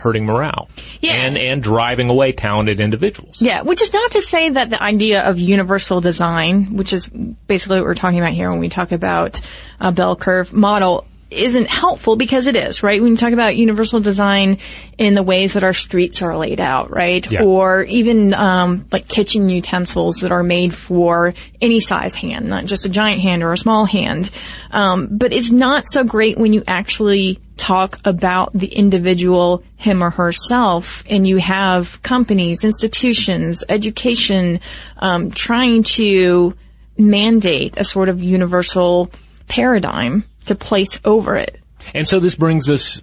hurting 0.00 0.26
morale. 0.26 0.68
Yeah. 1.00 1.12
And, 1.12 1.38
and 1.38 1.62
driving 1.62 2.10
away 2.10 2.32
talented 2.32 2.80
individuals. 2.80 3.40
Yeah, 3.40 3.62
which 3.62 3.80
is 3.80 3.92
not 3.92 4.10
to 4.12 4.22
say 4.22 4.50
that 4.50 4.70
the 4.70 4.82
idea 4.82 5.22
of 5.22 5.38
universal 5.38 6.00
design, 6.00 6.76
which 6.76 6.92
is 6.92 7.08
basically 7.08 7.78
what 7.78 7.86
we're 7.86 7.94
talking 7.94 8.18
about 8.18 8.32
here 8.32 8.50
when 8.50 8.58
we 8.58 8.68
talk 8.68 8.92
about 8.92 9.40
a 9.78 9.92
bell 9.92 10.16
curve 10.16 10.52
model, 10.52 11.06
isn't 11.30 11.68
helpful 11.68 12.16
because 12.16 12.48
it 12.48 12.56
is, 12.56 12.82
right? 12.82 13.00
When 13.00 13.12
you 13.12 13.16
talk 13.16 13.32
about 13.32 13.56
universal 13.56 14.00
design 14.00 14.58
in 14.98 15.14
the 15.14 15.22
ways 15.22 15.52
that 15.52 15.62
our 15.62 15.72
streets 15.72 16.22
are 16.22 16.36
laid 16.36 16.60
out, 16.60 16.90
right? 16.90 17.30
Yeah. 17.30 17.44
Or 17.44 17.84
even, 17.84 18.34
um, 18.34 18.86
like 18.90 19.06
kitchen 19.06 19.48
utensils 19.48 20.16
that 20.16 20.32
are 20.32 20.42
made 20.42 20.74
for 20.74 21.34
any 21.60 21.78
size 21.78 22.14
hand, 22.14 22.48
not 22.48 22.64
just 22.64 22.84
a 22.84 22.88
giant 22.88 23.20
hand 23.20 23.44
or 23.44 23.52
a 23.52 23.58
small 23.58 23.84
hand. 23.84 24.30
Um, 24.72 25.08
but 25.12 25.32
it's 25.32 25.50
not 25.50 25.86
so 25.86 26.02
great 26.02 26.36
when 26.36 26.52
you 26.52 26.64
actually 26.66 27.38
talk 27.60 28.00
about 28.06 28.50
the 28.54 28.66
individual 28.68 29.62
him 29.76 30.02
or 30.02 30.08
herself 30.08 31.04
and 31.08 31.26
you 31.26 31.36
have 31.36 32.02
companies, 32.02 32.64
institutions, 32.64 33.62
education, 33.68 34.60
um, 34.96 35.30
trying 35.30 35.82
to 35.82 36.56
mandate 36.96 37.74
a 37.76 37.84
sort 37.84 38.08
of 38.08 38.22
universal 38.22 39.10
paradigm 39.46 40.24
to 40.46 40.54
place 40.54 41.00
over 41.04 41.36
it. 41.36 41.60
And 41.94 42.08
so 42.08 42.18
this 42.18 42.34
brings 42.34 42.70
us 42.70 43.02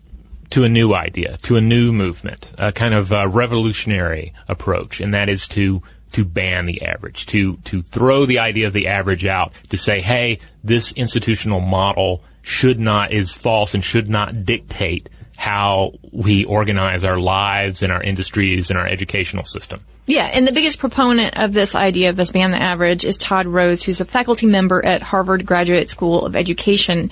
to 0.49 0.63
a 0.63 0.69
new 0.69 0.93
idea, 0.93 1.37
to 1.43 1.57
a 1.57 1.61
new 1.61 1.93
movement, 1.93 2.51
a 2.57 2.71
kind 2.71 2.95
of 2.95 3.11
a 3.11 3.27
revolutionary 3.27 4.33
approach, 4.47 5.01
and 5.01 5.13
that 5.13 5.29
is 5.29 5.47
to 5.49 5.83
to 6.13 6.23
ban 6.23 6.65
the 6.65 6.83
average, 6.83 7.27
to 7.27 7.57
to 7.57 7.83
throw 7.83 8.25
the 8.25 8.39
idea 8.39 8.65
of 8.65 8.73
the 8.73 8.87
average 8.87 9.25
out, 9.25 9.53
to 9.69 9.77
say, 9.77 10.01
hey, 10.01 10.39
this 10.63 10.93
institutional 10.93 11.59
model 11.59 12.23
should 12.47 12.79
not, 12.79 13.11
is 13.11 13.33
false 13.33 13.73
and 13.73 13.83
should 13.83 14.09
not 14.09 14.45
dictate 14.45 15.09
how 15.35 15.91
we 16.11 16.45
organize 16.45 17.03
our 17.03 17.19
lives 17.19 17.83
and 17.83 17.91
our 17.91 18.01
industries 18.01 18.69
and 18.69 18.79
our 18.79 18.87
educational 18.87 19.43
system. 19.43 19.81
Yeah, 20.07 20.23
and 20.23 20.47
the 20.47 20.53
biggest 20.53 20.79
proponent 20.79 21.37
of 21.37 21.51
this 21.51 21.75
idea 21.75 22.09
of 22.09 22.15
this 22.15 22.31
ban 22.31 22.51
the 22.51 22.61
average 22.61 23.03
is 23.03 23.17
Todd 23.17 23.45
Rose, 23.45 23.83
who's 23.83 23.99
a 23.99 24.05
faculty 24.05 24.45
member 24.45 24.83
at 24.83 25.01
Harvard 25.01 25.45
Graduate 25.45 25.89
School 25.89 26.25
of 26.25 26.37
Education. 26.37 27.11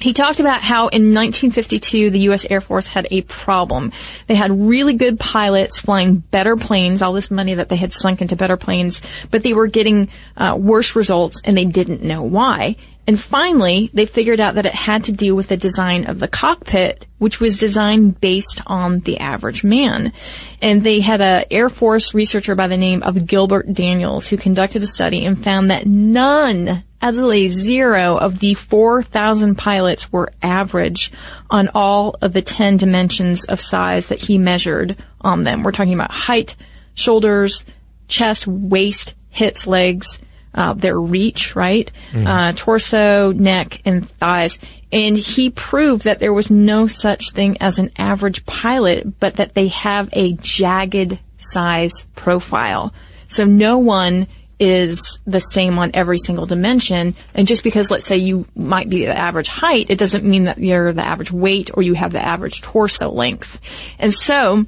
He 0.00 0.12
talked 0.12 0.38
about 0.38 0.62
how 0.62 0.82
in 0.82 1.12
1952 1.12 2.10
the 2.10 2.20
U.S. 2.20 2.46
Air 2.48 2.60
Force 2.60 2.86
had 2.86 3.08
a 3.10 3.22
problem. 3.22 3.90
They 4.28 4.36
had 4.36 4.52
really 4.52 4.94
good 4.94 5.18
pilots 5.18 5.80
flying 5.80 6.18
better 6.18 6.56
planes, 6.56 7.02
all 7.02 7.12
this 7.12 7.32
money 7.32 7.54
that 7.54 7.68
they 7.68 7.76
had 7.76 7.92
sunk 7.92 8.22
into 8.22 8.36
better 8.36 8.56
planes, 8.56 9.02
but 9.32 9.42
they 9.42 9.52
were 9.52 9.66
getting 9.66 10.08
uh, 10.36 10.56
worse 10.56 10.94
results 10.94 11.40
and 11.44 11.56
they 11.56 11.64
didn't 11.64 12.02
know 12.02 12.22
why. 12.22 12.76
And 13.06 13.20
finally, 13.20 13.88
they 13.94 14.04
figured 14.04 14.40
out 14.40 14.56
that 14.56 14.66
it 14.66 14.74
had 14.74 15.04
to 15.04 15.12
deal 15.12 15.36
with 15.36 15.48
the 15.48 15.56
design 15.56 16.06
of 16.06 16.18
the 16.18 16.26
cockpit, 16.26 17.06
which 17.18 17.38
was 17.38 17.60
designed 17.60 18.20
based 18.20 18.60
on 18.66 19.00
the 19.00 19.18
average 19.18 19.62
man. 19.62 20.12
And 20.60 20.82
they 20.82 21.00
had 21.00 21.20
an 21.20 21.44
Air 21.50 21.70
Force 21.70 22.14
researcher 22.14 22.56
by 22.56 22.66
the 22.66 22.76
name 22.76 23.04
of 23.04 23.26
Gilbert 23.26 23.72
Daniels 23.72 24.26
who 24.26 24.36
conducted 24.36 24.82
a 24.82 24.88
study 24.88 25.24
and 25.24 25.42
found 25.42 25.70
that 25.70 25.86
none, 25.86 26.82
absolutely 27.00 27.48
zero 27.50 28.16
of 28.16 28.40
the 28.40 28.54
4,000 28.54 29.56
pilots 29.56 30.10
were 30.10 30.32
average 30.42 31.12
on 31.48 31.68
all 31.74 32.16
of 32.20 32.32
the 32.32 32.42
10 32.42 32.76
dimensions 32.76 33.44
of 33.44 33.60
size 33.60 34.08
that 34.08 34.22
he 34.22 34.36
measured 34.36 34.96
on 35.20 35.44
them. 35.44 35.62
We're 35.62 35.70
talking 35.70 35.94
about 35.94 36.10
height, 36.10 36.56
shoulders, 36.94 37.64
chest, 38.08 38.48
waist, 38.48 39.14
hips, 39.30 39.66
legs, 39.66 40.18
uh, 40.56 40.72
their 40.72 40.98
reach, 40.98 41.54
right? 41.54 41.90
Mm-hmm. 42.12 42.26
Uh, 42.26 42.52
torso, 42.52 43.32
neck, 43.32 43.82
and 43.84 44.08
thighs. 44.08 44.58
And 44.92 45.16
he 45.16 45.50
proved 45.50 46.04
that 46.04 46.20
there 46.20 46.32
was 46.32 46.50
no 46.50 46.86
such 46.86 47.32
thing 47.32 47.58
as 47.60 47.78
an 47.78 47.90
average 47.98 48.46
pilot, 48.46 49.18
but 49.18 49.36
that 49.36 49.54
they 49.54 49.68
have 49.68 50.08
a 50.12 50.32
jagged 50.32 51.18
size 51.38 52.06
profile. 52.14 52.94
So 53.28 53.44
no 53.44 53.78
one 53.78 54.26
is 54.58 55.20
the 55.26 55.40
same 55.40 55.78
on 55.78 55.90
every 55.94 56.18
single 56.18 56.46
dimension. 56.46 57.14
And 57.34 57.46
just 57.46 57.62
because, 57.62 57.90
let's 57.90 58.06
say, 58.06 58.16
you 58.16 58.46
might 58.54 58.88
be 58.88 59.04
the 59.04 59.16
average 59.16 59.48
height, 59.48 59.90
it 59.90 59.98
doesn't 59.98 60.24
mean 60.24 60.44
that 60.44 60.58
you're 60.58 60.92
the 60.92 61.04
average 61.04 61.32
weight 61.32 61.70
or 61.74 61.82
you 61.82 61.94
have 61.94 62.12
the 62.12 62.24
average 62.24 62.62
torso 62.62 63.10
length. 63.10 63.60
And 63.98 64.14
so, 64.14 64.64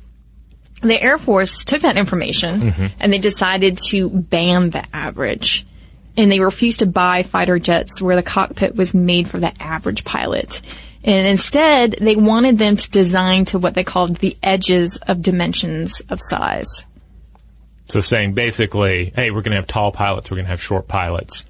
the 0.83 1.01
Air 1.01 1.19
Force 1.19 1.65
took 1.65 1.83
that 1.83 1.97
information 1.97 2.61
mm-hmm. 2.61 2.87
and 3.01 3.13
they 3.13 3.19
decided 3.19 3.79
to 3.89 4.09
ban 4.09 4.71
the 4.71 4.85
average 4.95 5.67
and 6.19 6.31
they 6.31 6.41
refused 6.41 6.81
to 6.81 6.87
buy 6.87 7.23
fighter 7.23 7.61
jets 7.61 8.03
where 8.03 8.17
the 8.17 8.23
cockpit 8.25 8.75
was 8.75 8.93
made 8.93 9.29
for 9.29 9.39
the 9.39 9.53
average 9.63 10.05
pilot. 10.05 10.61
And 11.05 11.29
instead, 11.29 11.93
they 11.93 12.17
wanted 12.17 12.59
them 12.59 12.77
to 12.77 12.91
design 12.91 13.45
to 13.47 13.59
what 13.59 13.75
they 13.75 13.85
called 13.85 14.17
the 14.17 14.37
edges 14.43 14.99
of 15.07 15.23
dimensions 15.23 16.03
of 16.11 16.21
size. 16.21 16.85
So 17.87 18.01
saying 18.01 18.35
basically, 18.35 19.13
hey, 19.15 19.31
we're 19.31 19.43
going 19.43 19.53
to 19.53 19.59
have 19.59 19.69
tall 19.69 19.93
pilots, 19.93 20.29
we're 20.29 20.37
going 20.37 20.47
to 20.47 20.51
have 20.51 20.61
short 20.61 20.89
pilots. 20.89 21.47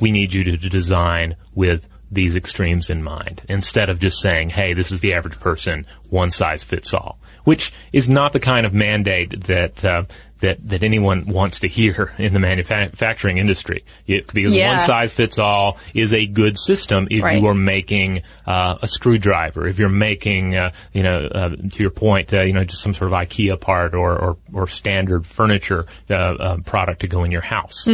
We 0.00 0.10
need 0.10 0.32
you 0.32 0.42
to 0.44 0.56
design 0.56 1.36
with 1.54 1.86
these 2.10 2.34
extremes 2.34 2.88
in 2.88 3.02
mind 3.02 3.42
instead 3.48 3.90
of 3.90 3.98
just 3.98 4.20
saying, 4.20 4.48
hey, 4.48 4.72
this 4.72 4.90
is 4.90 5.00
the 5.00 5.12
average 5.12 5.38
person, 5.38 5.86
one 6.08 6.30
size 6.30 6.62
fits 6.62 6.94
all, 6.94 7.18
which 7.44 7.72
is 7.92 8.08
not 8.08 8.32
the 8.32 8.40
kind 8.40 8.64
of 8.64 8.72
mandate 8.72 9.44
that 9.44 9.84
uh, 9.84 10.04
that, 10.40 10.66
that 10.68 10.82
anyone 10.82 11.26
wants 11.26 11.60
to 11.60 11.68
hear 11.68 12.12
in 12.18 12.32
the 12.32 12.38
manufacturing 12.38 13.38
industry. 13.38 13.84
It, 14.06 14.32
because 14.32 14.54
Yeah. 14.54 14.72
one 14.72 14.80
size 14.80 15.12
fits 15.12 15.38
all 15.38 15.78
is 15.94 16.14
a 16.14 16.26
good 16.26 16.58
system 16.58 17.08
if 17.10 17.22
Right. 17.22 17.40
you 17.40 17.46
are 17.48 17.54
making 17.54 18.22
uh, 18.46 18.78
a 18.80 18.88
screwdriver, 18.88 19.66
if 19.66 19.78
you're 19.78 19.88
making, 19.88 20.56
uh, 20.56 20.70
you 20.92 21.02
know, 21.02 21.18
uh, 21.26 21.50
to 21.50 21.82
your 21.82 21.90
point, 21.90 22.32
uh, 22.32 22.42
you 22.42 22.52
know, 22.52 22.64
just 22.64 22.82
some 22.82 22.94
sort 22.94 23.12
of 23.12 23.18
IKEA 23.18 23.60
part 23.60 23.94
or 23.94 24.18
or, 24.18 24.36
or 24.52 24.66
standard 24.66 25.26
furniture 25.26 25.86
uh, 26.10 26.14
uh, 26.14 26.56
product 26.64 27.00
to 27.00 27.08
go 27.08 27.24
in 27.24 27.30
your 27.30 27.42
house. 27.42 27.86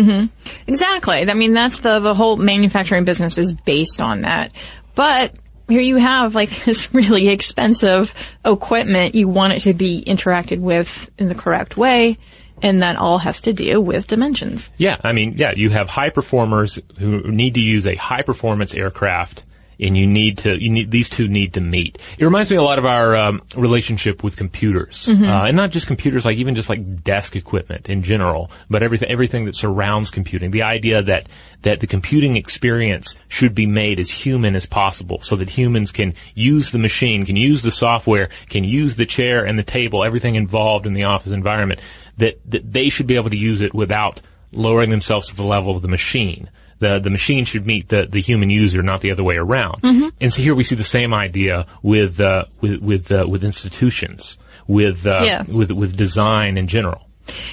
Exactly. 0.67 1.29
I 1.29 1.35
mean, 1.35 1.53
that's 1.55 1.81
the, 1.81 1.99
the 1.99 2.15
whole 2.15 2.37
manufacturing 2.37 3.05
business 3.05 3.39
is 3.39 3.55
based 3.55 4.01
on 4.01 4.23
that. 4.23 4.53
But 4.95 5.35
here 5.68 5.80
you 5.80 5.97
have 5.97 6.35
like 6.35 6.50
this 6.64 6.92
really 6.94 7.28
expensive 7.28 8.14
equipment. 8.44 9.14
You 9.14 9.28
want 9.28 9.54
it 9.54 9.61
to 9.61 9.75
be 9.75 10.04
interacted 10.06 10.59
with 10.59 11.11
in 11.18 11.28
the 11.28 11.35
correct 11.35 11.76
way. 11.76 12.18
And 12.62 12.83
that 12.83 12.97
all 12.97 13.18
has 13.18 13.42
to 13.42 13.52
do 13.52 13.80
with 13.80 14.06
dimensions. 14.06 14.71
Yeah, 14.78 14.99
I 15.02 15.12
mean, 15.12 15.35
yeah, 15.37 15.52
you 15.56 15.71
have 15.71 15.88
high 15.88 16.11
performers 16.11 16.78
who 16.99 17.30
need 17.30 17.54
to 17.54 17.61
use 17.61 17.85
a 17.85 17.97
high 17.97 18.23
performance 18.23 18.75
aircraft, 18.75 19.44
and 19.78 19.97
you 19.97 20.07
need 20.07 20.38
to, 20.38 20.61
you 20.61 20.71
need 20.71 20.90
these 20.90 21.09
two 21.09 21.28
need 21.28 21.54
to 21.54 21.61
meet. 21.61 21.99
It 22.19 22.25
reminds 22.25 22.50
me 22.50 22.57
a 22.57 22.62
lot 22.62 22.78
of 22.78 22.87
our 22.87 23.16
um, 23.16 23.40
relationship 23.57 24.23
with 24.23 24.37
computers, 24.37 25.09
uh, 25.09 25.45
and 25.45 25.57
not 25.57 25.71
just 25.71 25.87
computers, 25.87 26.25
like 26.25 26.37
even 26.38 26.54
just 26.54 26.69
like 26.69 27.02
desk 27.02 27.37
equipment 27.37 27.88
in 27.88 28.02
general, 28.02 28.50
but 28.69 28.83
everything 28.83 29.11
everything 29.11 29.45
that 29.47 29.54
surrounds 29.54 30.11
computing. 30.11 30.50
The 30.50 30.62
idea 30.62 31.02
that 31.02 31.28
that 31.62 31.81
the 31.81 31.87
computing 31.87 32.37
experience 32.37 33.16
should 33.28 33.54
be 33.54 33.66
made 33.66 34.00
as 34.00 34.11
human 34.11 34.54
as 34.54 34.66
possible, 34.66 35.21
so 35.23 35.37
that 35.37 35.50
humans 35.50 35.90
can 35.93 36.14
use 36.35 36.71
the 36.71 36.78
machine, 36.78 37.25
can 37.26 37.37
use 37.37 37.62
the 37.62 37.71
software, 37.71 38.28
can 38.49 38.64
use 38.64 38.97
the 38.97 39.07
chair 39.07 39.45
and 39.45 39.59
the 39.59 39.62
table, 39.62 40.04
everything 40.04 40.35
involved 40.35 40.87
in 40.87 40.93
the 40.93 41.04
office 41.04 41.33
environment 41.33 41.81
that, 42.19 42.38
that 42.50 42.73
they 42.73 42.88
should 42.88 43.07
be 43.07 43.16
able 43.16 43.31
to 43.31 43.37
use 43.37 43.61
it 43.61 43.75
without 43.75 44.21
lowering 44.52 44.90
themselves 44.90 45.28
to 45.28 45.37
the 45.37 45.43
level 45.43 45.75
of 45.76 45.83
the 45.83 45.88
machine. 45.88 46.49
The, 46.78 46.99
the 46.99 47.11
machine 47.11 47.45
should 47.45 47.66
meet 47.66 47.88
the, 47.88 48.07
the 48.11 48.21
human 48.21 48.50
user, 48.50 48.83
not 48.83 49.00
the 49.00 49.11
other 49.12 49.25
way 49.25 49.37
around. 49.37 49.81
And 50.21 50.33
so 50.33 50.43
here 50.43 50.54
we 50.54 50.64
see 50.64 50.75
the 50.75 50.85
same 50.85 51.14
idea 51.14 51.66
with, 51.83 52.21
uh, 52.21 52.45
with, 52.61 52.81
with, 52.81 53.12
uh, 53.12 53.26
with 53.28 53.45
institutions, 53.45 54.38
with, 54.66 55.07
uh, 55.07 55.21
Yeah. 55.25 55.43
with, 55.45 55.71
with 55.71 55.97
design 55.97 56.59
in 56.59 56.66
general. 56.66 57.00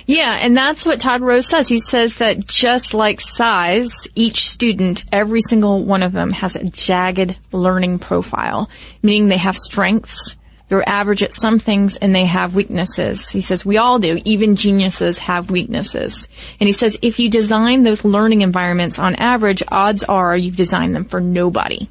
Yeah, 0.05 0.37
and 0.41 0.55
that's 0.57 0.85
what 0.85 0.99
Todd 0.99 1.21
Rose 1.21 1.47
says. 1.47 1.69
He 1.69 1.79
says 1.79 2.15
that 2.17 2.45
just 2.45 2.93
like 2.93 3.21
size, 3.21 4.05
each 4.15 4.49
student, 4.49 5.05
every 5.13 5.39
single 5.41 5.85
one 5.85 6.03
of 6.03 6.11
them 6.11 6.31
has 6.31 6.57
a 6.57 6.65
jagged 6.65 7.37
learning 7.53 7.99
profile, 7.99 8.69
meaning 9.01 9.29
they 9.29 9.37
have 9.37 9.55
strengths, 9.55 10.35
they're 10.71 10.87
average 10.87 11.21
at 11.21 11.33
some 11.33 11.59
things, 11.59 11.97
and 11.97 12.15
they 12.15 12.25
have 12.25 12.55
weaknesses. 12.55 13.29
He 13.29 13.41
says 13.41 13.65
we 13.65 13.75
all 13.75 13.99
do. 13.99 14.21
Even 14.23 14.55
geniuses 14.55 15.17
have 15.17 15.51
weaknesses. 15.51 16.29
And 16.61 16.67
he 16.69 16.71
says 16.71 16.97
if 17.01 17.19
you 17.19 17.29
design 17.29 17.83
those 17.83 18.05
learning 18.05 18.39
environments 18.39 18.97
on 18.97 19.15
average, 19.15 19.61
odds 19.67 20.05
are 20.05 20.37
you've 20.37 20.55
designed 20.55 20.95
them 20.95 21.03
for 21.03 21.19
nobody. 21.19 21.89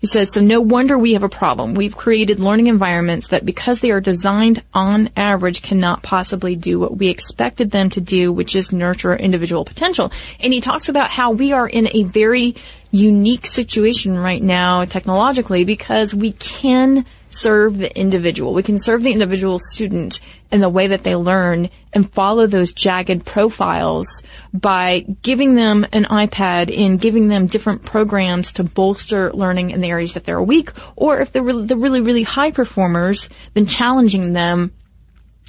He 0.00 0.08
says, 0.08 0.32
so 0.32 0.40
no 0.40 0.60
wonder 0.60 0.98
we 0.98 1.12
have 1.12 1.22
a 1.22 1.28
problem. 1.28 1.74
We've 1.74 1.96
created 1.96 2.40
learning 2.40 2.66
environments 2.66 3.28
that 3.28 3.46
because 3.46 3.78
they 3.80 3.92
are 3.92 4.00
designed 4.00 4.64
on 4.74 5.10
average 5.16 5.62
cannot 5.62 6.02
possibly 6.02 6.56
do 6.56 6.80
what 6.80 6.96
we 6.96 7.08
expected 7.08 7.70
them 7.70 7.88
to 7.90 8.00
do, 8.00 8.32
which 8.32 8.56
is 8.56 8.72
nurture 8.72 9.14
individual 9.14 9.64
potential. 9.64 10.10
And 10.40 10.52
he 10.52 10.60
talks 10.60 10.88
about 10.88 11.10
how 11.10 11.30
we 11.30 11.52
are 11.52 11.68
in 11.68 11.88
a 11.92 12.02
very 12.02 12.56
unique 12.90 13.46
situation 13.46 14.18
right 14.18 14.42
now 14.42 14.84
technologically 14.86 15.64
because 15.64 16.14
we 16.14 16.32
can 16.32 17.04
serve 17.30 17.78
the 17.78 17.96
individual. 17.98 18.54
We 18.54 18.62
can 18.62 18.78
serve 18.78 19.02
the 19.02 19.12
individual 19.12 19.58
student 19.58 20.20
in 20.50 20.60
the 20.60 20.68
way 20.68 20.88
that 20.88 21.02
they 21.02 21.14
learn 21.14 21.70
and 21.92 22.10
follow 22.12 22.46
those 22.46 22.72
jagged 22.72 23.24
profiles 23.24 24.22
by 24.52 25.00
giving 25.22 25.54
them 25.54 25.86
an 25.92 26.04
iPad 26.04 26.76
and 26.76 27.00
giving 27.00 27.28
them 27.28 27.46
different 27.46 27.84
programs 27.84 28.52
to 28.54 28.64
bolster 28.64 29.32
learning 29.32 29.70
in 29.70 29.80
the 29.80 29.88
areas 29.88 30.14
that 30.14 30.24
they're 30.24 30.42
weak. 30.42 30.70
Or 30.96 31.20
if 31.20 31.32
they're 31.32 31.42
really, 31.42 31.66
the 31.66 31.76
really, 31.76 32.00
really 32.00 32.22
high 32.22 32.50
performers, 32.50 33.28
then 33.54 33.66
challenging 33.66 34.32
them 34.32 34.72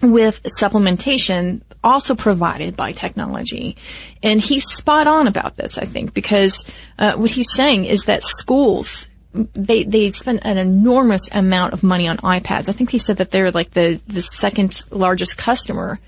with 0.01 0.41
supplementation 0.43 1.61
also 1.83 2.15
provided 2.15 2.75
by 2.75 2.91
technology. 2.91 3.75
And 4.23 4.39
he's 4.39 4.65
spot 4.65 5.07
on 5.07 5.27
about 5.27 5.57
this, 5.57 5.77
I 5.77 5.85
think, 5.85 6.13
because 6.13 6.65
uh, 6.97 7.15
what 7.15 7.31
he's 7.31 7.51
saying 7.51 7.85
is 7.85 8.03
that 8.03 8.23
schools 8.23 9.08
they 9.33 9.83
they 9.83 10.11
spend 10.11 10.45
an 10.45 10.57
enormous 10.57 11.29
amount 11.31 11.73
of 11.73 11.83
money 11.83 12.07
on 12.07 12.17
iPads. 12.17 12.69
I 12.69 12.71
think 12.71 12.89
he 12.89 12.97
said 12.97 13.17
that 13.17 13.31
they're 13.31 13.51
like 13.51 13.71
the 13.71 13.99
the 14.07 14.21
second 14.21 14.81
largest 14.89 15.37
customer 15.37 15.99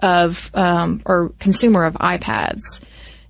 of 0.00 0.50
um, 0.54 1.02
or 1.06 1.32
consumer 1.38 1.84
of 1.84 1.94
iPads 1.94 2.60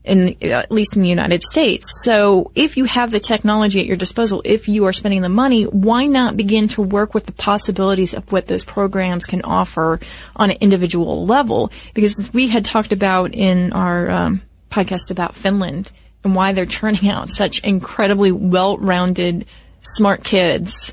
in 0.07 0.37
at 0.43 0.71
least 0.71 0.97
in 0.97 1.03
the 1.03 1.09
United 1.09 1.43
States. 1.43 1.87
So 2.05 2.50
if 2.55 2.76
you 2.76 2.85
have 2.85 3.11
the 3.11 3.21
technology 3.21 3.81
at 3.81 3.87
your 3.87 3.97
disposal, 3.97 4.41
if 4.45 4.69
you 4.69 4.87
are 4.87 4.93
spending 4.93 5.21
the 5.21 5.29
money, 5.29 5.65
why 5.65 6.05
not 6.05 6.37
begin 6.37 6.69
to 6.69 6.83
work 6.83 7.12
with 7.12 7.26
the 7.26 7.33
possibilities 7.33 8.15
of 8.15 8.31
what 8.31 8.47
those 8.47 8.65
programs 8.65 9.26
can 9.26 9.43
offer 9.43 10.00
on 10.37 10.50
an 10.50 10.59
individual 10.61 11.26
level? 11.26 11.73
Because 11.93 12.31
we 12.33 12.49
had 12.49 12.65
talked 12.65 12.93
about 12.93 13.35
in 13.35 13.73
our 13.73 14.09
um, 14.11 14.43
podcast 14.71 15.11
about 15.11 15.35
Finland 15.35 15.91
and 16.26 16.35
why 16.35 16.52
they're 16.52 16.66
churning 16.66 17.09
out 17.09 17.30
such 17.30 17.61
incredibly 17.61 18.33
well-rounded 18.33 19.47
smart 19.80 20.25
kids 20.25 20.92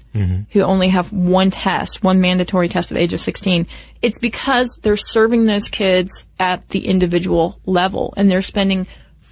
who 0.51 0.61
only 0.61 0.89
have 0.89 1.11
one 1.11 1.49
test, 1.49 2.03
one 2.03 2.21
mandatory 2.21 2.69
test 2.69 2.91
at 2.91 2.95
the 2.95 3.01
age 3.01 3.13
of 3.13 3.19
16. 3.19 3.65
It's 4.03 4.19
because 4.19 4.77
they're 4.81 4.95
serving 4.95 5.45
those 5.45 5.67
kids 5.67 6.25
at 6.39 6.69
the 6.69 6.87
individual 6.87 7.59
level 7.65 8.13
and 8.15 8.29
they're 8.29 8.43
spending 8.43 8.85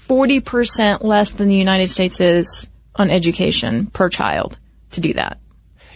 40% 0.07 1.03
less 1.03 1.29
than 1.29 1.47
the 1.47 1.55
United 1.55 1.89
States 1.89 2.19
is 2.19 2.67
on 2.95 3.11
education 3.11 3.85
per 3.85 4.09
child 4.09 4.57
to 4.91 5.01
do 5.01 5.13
that. 5.13 5.37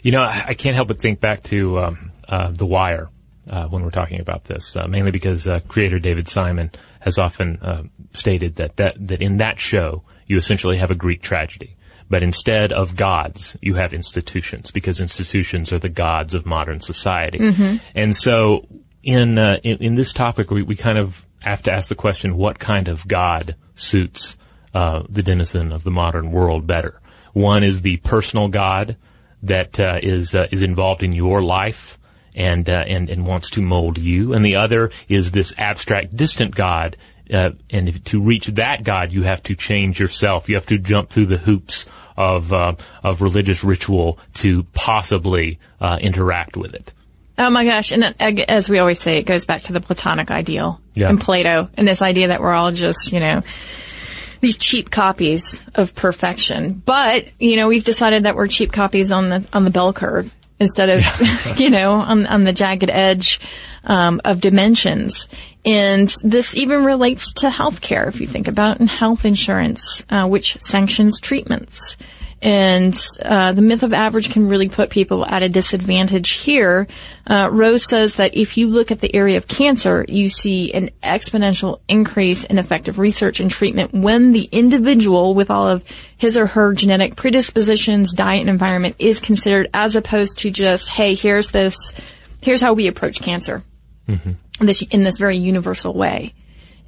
You 0.03 0.11
know, 0.11 0.21
I 0.21 0.45
I 0.49 0.53
can't 0.53 0.75
help 0.75 0.89
but 0.89 1.01
think 1.01 1.19
back 1.19 1.41
to 1.43 1.79
um, 1.79 2.11
uh, 2.29 2.51
The 2.51 2.65
Wire 2.65 3.09
uh, 3.49 3.67
when 3.67 3.83
we're 3.83 3.91
talking 3.91 4.19
about 4.19 4.45
this, 4.45 4.75
uh, 4.75 4.87
mainly 4.87 5.11
because 5.11 5.47
uh, 5.47 5.59
creator 5.67 5.99
David 5.99 6.27
Simon 6.27 6.71
has 6.99 7.17
often 7.17 7.57
uh, 7.61 7.83
stated 8.13 8.55
that, 8.55 8.77
that 8.77 8.95
that 9.07 9.21
in 9.21 9.37
that 9.37 9.59
show 9.59 10.03
you 10.27 10.37
essentially 10.37 10.77
have 10.77 10.91
a 10.91 10.95
Greek 10.95 11.21
tragedy, 11.21 11.75
but 12.09 12.23
instead 12.23 12.71
of 12.71 12.95
gods, 12.95 13.55
you 13.61 13.75
have 13.75 13.93
institutions 13.93 14.71
because 14.71 14.99
institutions 14.99 15.71
are 15.71 15.79
the 15.79 15.89
gods 15.89 16.33
of 16.33 16.45
modern 16.45 16.79
society. 16.79 17.37
And 17.93 18.15
so, 18.15 18.67
in, 19.03 19.37
uh, 19.37 19.59
in 19.63 19.77
in 19.77 19.95
this 19.95 20.13
topic, 20.13 20.49
we, 20.49 20.63
we 20.63 20.75
kind 20.75 20.97
of 20.97 21.23
have 21.39 21.63
to 21.63 21.71
ask 21.71 21.89
the 21.89 21.95
question: 21.95 22.37
What 22.37 22.57
kind 22.59 22.87
of 22.87 23.07
god 23.07 23.55
suits 23.75 24.37
uh, 24.73 25.03
the 25.09 25.21
denizen 25.21 25.71
of 25.71 25.83
the 25.83 25.91
modern 25.91 26.31
world 26.31 26.65
better? 26.65 26.99
One 27.33 27.63
is 27.63 27.81
the 27.81 27.97
personal 27.97 28.47
god 28.47 28.97
that 29.43 29.79
uh, 29.79 29.99
is 30.01 30.33
uh, 30.33 30.47
is 30.51 30.63
involved 30.63 31.03
in 31.03 31.11
your 31.11 31.41
life 31.41 31.99
and 32.35 32.69
uh, 32.69 32.83
and 32.87 33.09
and 33.09 33.25
wants 33.25 33.49
to 33.51 33.61
mold 33.61 33.97
you, 33.97 34.33
and 34.33 34.45
the 34.45 34.57
other 34.57 34.91
is 35.07 35.31
this 35.31 35.53
abstract, 35.57 36.15
distant 36.15 36.53
God. 36.55 36.97
Uh, 37.33 37.51
and 37.71 37.89
if, 37.89 38.03
to 38.03 38.21
reach 38.21 38.45
that 38.47 38.83
God, 38.83 39.11
you 39.11 39.23
have 39.23 39.41
to 39.43 39.55
change 39.55 39.99
yourself. 39.99 40.47
You 40.47 40.55
have 40.55 40.67
to 40.67 40.77
jump 40.77 41.09
through 41.09 41.25
the 41.25 41.37
hoops 41.37 41.85
of 42.15 42.53
uh, 42.53 42.75
of 43.03 43.21
religious 43.21 43.63
ritual 43.63 44.19
to 44.35 44.63
possibly 44.73 45.59
uh, 45.81 45.97
interact 45.99 46.55
with 46.55 46.75
it. 46.75 46.93
Oh 47.37 47.49
my 47.49 47.65
gosh. 47.65 47.91
And 47.91 48.03
uh, 48.03 48.13
as 48.19 48.69
we 48.69 48.79
always 48.79 48.99
say, 48.99 49.17
it 49.17 49.23
goes 49.23 49.43
back 49.45 49.63
to 49.63 49.73
the 49.73 49.81
Platonic 49.81 50.31
ideal 50.31 50.79
Yeah. 50.93 51.09
and 51.09 51.19
Plato 51.19 51.69
and 51.75 51.87
this 51.87 52.01
idea 52.01 52.29
that 52.29 52.39
we're 52.39 52.53
all 52.53 52.71
just, 52.71 53.11
you 53.11 53.19
know, 53.19 53.43
these 54.39 54.57
cheap 54.57 54.89
copies 54.89 55.61
of 55.75 55.93
perfection. 55.95 56.81
But, 56.85 57.27
you 57.39 57.57
know, 57.57 57.67
we've 57.67 57.83
decided 57.83 58.23
that 58.23 58.35
we're 58.37 58.47
cheap 58.47 58.71
copies 58.71 59.11
on 59.11 59.27
the, 59.29 59.47
on 59.51 59.65
the 59.65 59.69
bell 59.69 59.91
curve 59.91 60.33
instead 60.59 60.89
of, 60.89 61.57
you 61.59 61.69
know, 61.69 61.91
on, 61.91 62.25
on 62.25 62.43
the 62.43 62.53
jagged 62.53 62.89
edge, 62.89 63.39
um, 63.85 64.21
of 64.25 64.41
dimensions. 64.41 65.29
And 65.63 66.13
this 66.23 66.55
even 66.55 66.83
relates 66.83 67.33
to 67.33 67.49
healthcare 67.49 68.07
if 68.07 68.19
you 68.19 68.27
think 68.27 68.47
about 68.47 68.79
and 68.79 68.89
health 68.89 69.25
insurance, 69.25 70.05
uh, 70.09 70.27
which 70.27 70.57
sanctions 70.61 71.19
treatments. 71.19 71.97
And 72.45 72.95
uh, 73.23 73.53
the 73.53 73.63
myth 73.63 73.81
of 73.81 73.91
average 73.91 74.29
can 74.29 74.47
really 74.47 74.69
put 74.69 74.91
people 74.91 75.25
at 75.25 75.41
a 75.41 75.49
disadvantage 75.49 76.29
here. 76.29 76.85
Uh, 77.25 77.49
Rose 77.51 77.89
says 77.89 78.17
that 78.17 78.37
if 78.37 78.55
you 78.55 78.67
look 78.67 78.91
at 78.91 79.01
the 79.01 79.15
area 79.15 79.37
of 79.37 79.47
cancer, 79.47 80.05
you 80.07 80.29
see 80.29 80.71
an 80.71 80.91
exponential 81.01 81.79
increase 81.87 82.43
in 82.43 82.59
effective 82.59 82.99
research 82.99 83.39
and 83.39 83.49
treatment 83.49 83.95
when 83.95 84.31
the 84.31 84.47
individual, 84.51 85.33
with 85.33 85.49
all 85.49 85.67
of 85.67 85.83
his 86.17 86.37
or 86.37 86.45
her 86.45 86.75
genetic 86.75 87.15
predispositions, 87.15 88.13
diet, 88.13 88.41
and 88.41 88.49
environment, 88.51 88.95
is 88.99 89.19
considered, 89.19 89.67
as 89.73 89.95
opposed 89.95 90.37
to 90.37 90.51
just, 90.51 90.87
hey, 90.89 91.15
here's 91.15 91.49
this, 91.49 91.75
here's 92.43 92.61
how 92.61 92.73
we 92.73 92.85
approach 92.85 93.23
cancer, 93.23 93.63
this 94.59 94.83
in 94.83 95.01
this 95.01 95.17
very 95.17 95.37
universal 95.37 95.95
way. 95.95 96.35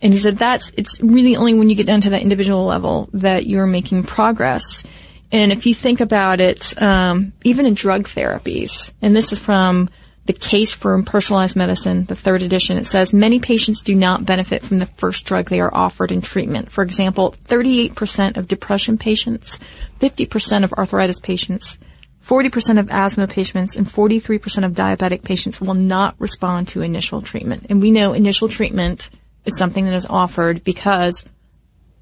And 0.03 0.13
he 0.13 0.19
said 0.19 0.37
that's 0.37 0.71
it's 0.77 1.01
really 1.01 1.35
only 1.35 1.55
when 1.55 1.71
you 1.71 1.75
get 1.75 1.87
down 1.87 2.01
to 2.01 2.11
that 2.11 2.21
individual 2.21 2.65
level 2.65 3.09
that 3.13 3.47
you're 3.47 3.65
making 3.65 4.03
progress. 4.03 4.83
And 5.31 5.51
if 5.51 5.65
you 5.65 5.73
think 5.73 5.99
about 5.99 6.39
it, 6.39 6.79
um, 6.81 7.33
even 7.43 7.65
in 7.65 7.73
drug 7.73 8.07
therapies, 8.07 8.93
and 9.01 9.15
this 9.15 9.31
is 9.31 9.39
from 9.39 9.89
the 10.25 10.33
case 10.33 10.73
for 10.73 11.01
personalized 11.03 11.55
medicine, 11.55 12.05
the 12.05 12.15
third 12.15 12.41
edition, 12.41 12.77
it 12.77 12.85
says 12.85 13.13
many 13.13 13.39
patients 13.39 13.81
do 13.81 13.95
not 13.95 14.25
benefit 14.25 14.63
from 14.63 14.77
the 14.79 14.85
first 14.85 15.25
drug 15.25 15.49
they 15.49 15.59
are 15.59 15.73
offered 15.73 16.11
in 16.11 16.21
treatment. 16.21 16.71
For 16.71 16.83
example, 16.83 17.35
38% 17.45 18.37
of 18.37 18.47
depression 18.47 18.97
patients, 18.97 19.57
50% 19.99 20.63
of 20.63 20.73
arthritis 20.73 21.19
patients, 21.19 21.77
40% 22.25 22.77
of 22.77 22.89
asthma 22.89 23.27
patients, 23.27 23.77
and 23.77 23.87
43% 23.87 24.65
of 24.65 24.73
diabetic 24.73 25.23
patients 25.23 25.61
will 25.61 25.73
not 25.73 26.15
respond 26.19 26.67
to 26.69 26.81
initial 26.81 27.21
treatment. 27.21 27.67
And 27.69 27.81
we 27.81 27.89
know 27.89 28.11
initial 28.11 28.49
treatment 28.49 29.09
is 29.45 29.57
something 29.57 29.85
that 29.85 29.93
is 29.93 30.05
offered 30.05 30.63
because 30.65 31.25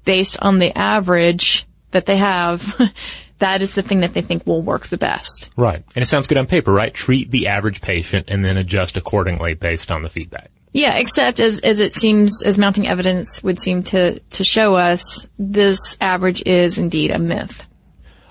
based 0.04 0.36
on 0.42 0.58
the 0.58 0.76
average 0.76 1.65
that 1.96 2.04
they 2.04 2.18
have, 2.18 2.78
that 3.38 3.62
is 3.62 3.74
the 3.74 3.82
thing 3.82 4.00
that 4.00 4.12
they 4.12 4.20
think 4.20 4.46
will 4.46 4.62
work 4.62 4.86
the 4.86 4.98
best. 4.98 5.48
Right. 5.56 5.82
And 5.94 6.02
it 6.02 6.06
sounds 6.06 6.26
good 6.26 6.38
on 6.38 6.46
paper, 6.46 6.72
right? 6.72 6.92
Treat 6.92 7.30
the 7.30 7.48
average 7.48 7.80
patient 7.80 8.26
and 8.28 8.44
then 8.44 8.58
adjust 8.58 8.98
accordingly 8.98 9.54
based 9.54 9.90
on 9.90 10.02
the 10.02 10.10
feedback. 10.10 10.50
Yeah, 10.72 10.98
except 10.98 11.40
as, 11.40 11.60
as 11.60 11.80
it 11.80 11.94
seems, 11.94 12.42
as 12.42 12.58
mounting 12.58 12.86
evidence 12.86 13.42
would 13.42 13.58
seem 13.58 13.82
to, 13.84 14.18
to 14.18 14.44
show 14.44 14.74
us, 14.74 15.26
this 15.38 15.96
average 16.02 16.42
is 16.44 16.76
indeed 16.76 17.12
a 17.12 17.18
myth. 17.18 17.66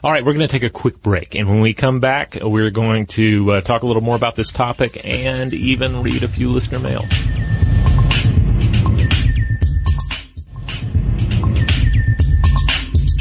All 0.03 0.11
right, 0.11 0.23
we're 0.23 0.33
going 0.33 0.47
to 0.47 0.51
take 0.51 0.61
a 0.61 0.69
quick 0.69 1.01
break. 1.01 1.33
And 1.33 1.49
when 1.49 1.61
we 1.61 1.73
come 1.73 1.99
back, 1.99 2.37
we're 2.39 2.69
going 2.69 3.07
to 3.07 3.53
uh, 3.53 3.61
talk 3.61 3.81
a 3.81 3.87
little 3.87 4.03
more 4.03 4.15
about 4.15 4.35
this 4.35 4.51
topic 4.51 5.03
and 5.03 5.51
even 5.55 6.03
read 6.03 6.21
a 6.21 6.27
few 6.27 6.51
listener 6.51 6.77
mails. 6.77 7.11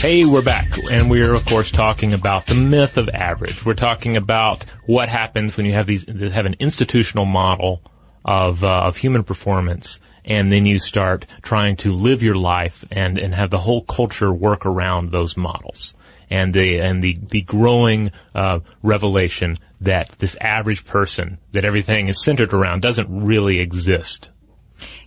Hey, 0.05 0.27
we're 0.27 0.45
back, 0.45 0.69
and 0.93 1.09
we're 1.09 1.33
of 1.33 1.47
course 1.47 1.71
talking 1.71 2.13
about 2.13 2.45
the 2.45 2.55
myth 2.55 2.99
of 2.99 3.09
average. 3.09 3.65
We're 3.65 3.73
talking 3.73 4.19
about 4.19 4.65
what 4.85 5.09
happens 5.09 5.57
when 5.57 5.65
you 5.65 5.73
have 5.73 5.87
these 5.87 6.05
have 6.07 6.45
an 6.45 6.57
institutional 6.59 7.25
model 7.25 7.81
of 8.23 8.63
uh, 8.63 8.83
of 8.83 8.99
human 8.99 9.25
performance, 9.25 10.01
and 10.23 10.53
then 10.53 10.67
you 10.67 10.79
start 10.79 11.25
trying 11.41 11.77
to 11.77 11.95
live 11.95 12.23
your 12.23 12.35
life 12.35 12.85
and 12.91 13.19
and 13.19 13.35
have 13.35 13.49
the 13.49 13.61
whole 13.61 13.81
culture 13.81 14.31
work 14.31 14.67
around 14.67 15.11
those 15.11 15.39
models, 15.39 15.95
and 16.29 16.53
the 16.53 16.81
and 16.81 17.03
the 17.03 17.17
the 17.31 17.41
growing 17.41 18.13
uh, 18.35 18.61
revelation 18.83 19.59
that 19.81 20.11
this 20.19 20.37
average 20.39 20.85
person 20.85 21.39
that 21.53 21.65
everything 21.65 22.09
is 22.09 22.23
centered 22.23 22.53
around 22.53 22.83
doesn't 22.83 23.09
really 23.09 23.59
exist 23.59 24.33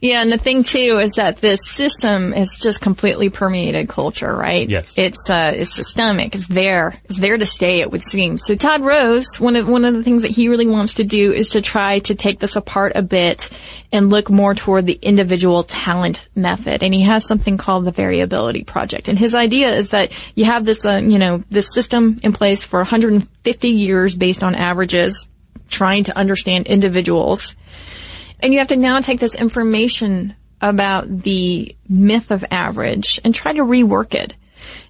yeah, 0.01 0.21
and 0.21 0.31
the 0.31 0.37
thing 0.37 0.63
too 0.63 0.99
is 0.99 1.13
that 1.13 1.37
this 1.37 1.59
system 1.65 2.31
has 2.31 2.57
just 2.59 2.81
completely 2.81 3.29
permeated 3.29 3.89
culture, 3.89 4.33
right? 4.33 4.69
Yes. 4.69 4.93
It's 4.97 5.29
uh, 5.29 5.53
it's 5.55 5.73
systemic. 5.73 6.35
It's 6.35 6.47
there. 6.47 6.99
It's 7.05 7.17
there 7.17 7.37
to 7.37 7.45
stay. 7.45 7.81
It 7.81 7.91
would 7.91 8.03
seem. 8.03 8.37
So 8.37 8.55
Todd 8.55 8.81
Rose, 8.81 9.39
one 9.39 9.55
of 9.55 9.67
one 9.67 9.85
of 9.85 9.95
the 9.95 10.03
things 10.03 10.23
that 10.23 10.31
he 10.31 10.49
really 10.49 10.67
wants 10.67 10.95
to 10.95 11.03
do 11.03 11.33
is 11.33 11.49
to 11.51 11.61
try 11.61 11.99
to 11.99 12.15
take 12.15 12.39
this 12.39 12.55
apart 12.55 12.93
a 12.95 13.01
bit 13.01 13.49
and 13.91 14.09
look 14.09 14.29
more 14.29 14.53
toward 14.53 14.85
the 14.85 14.99
individual 15.01 15.63
talent 15.63 16.27
method. 16.35 16.83
And 16.83 16.93
he 16.93 17.03
has 17.03 17.25
something 17.25 17.57
called 17.57 17.85
the 17.85 17.91
variability 17.91 18.63
project. 18.63 19.07
And 19.07 19.17
his 19.17 19.33
idea 19.33 19.73
is 19.73 19.91
that 19.91 20.11
you 20.35 20.45
have 20.45 20.65
this, 20.65 20.85
uh, 20.85 20.97
you 20.97 21.17
know, 21.17 21.43
this 21.49 21.73
system 21.73 22.19
in 22.21 22.33
place 22.33 22.65
for 22.65 22.79
150 22.79 23.69
years 23.69 24.13
based 24.13 24.43
on 24.43 24.55
averages, 24.55 25.27
trying 25.69 26.03
to 26.05 26.17
understand 26.17 26.67
individuals 26.67 27.55
and 28.39 28.53
you 28.53 28.59
have 28.59 28.69
to 28.69 28.75
now 28.75 28.99
take 28.99 29.19
this 29.19 29.35
information 29.35 30.35
about 30.61 31.07
the 31.07 31.75
myth 31.87 32.31
of 32.31 32.43
average 32.49 33.19
and 33.23 33.33
try 33.33 33.53
to 33.53 33.61
rework 33.61 34.13
it. 34.13 34.35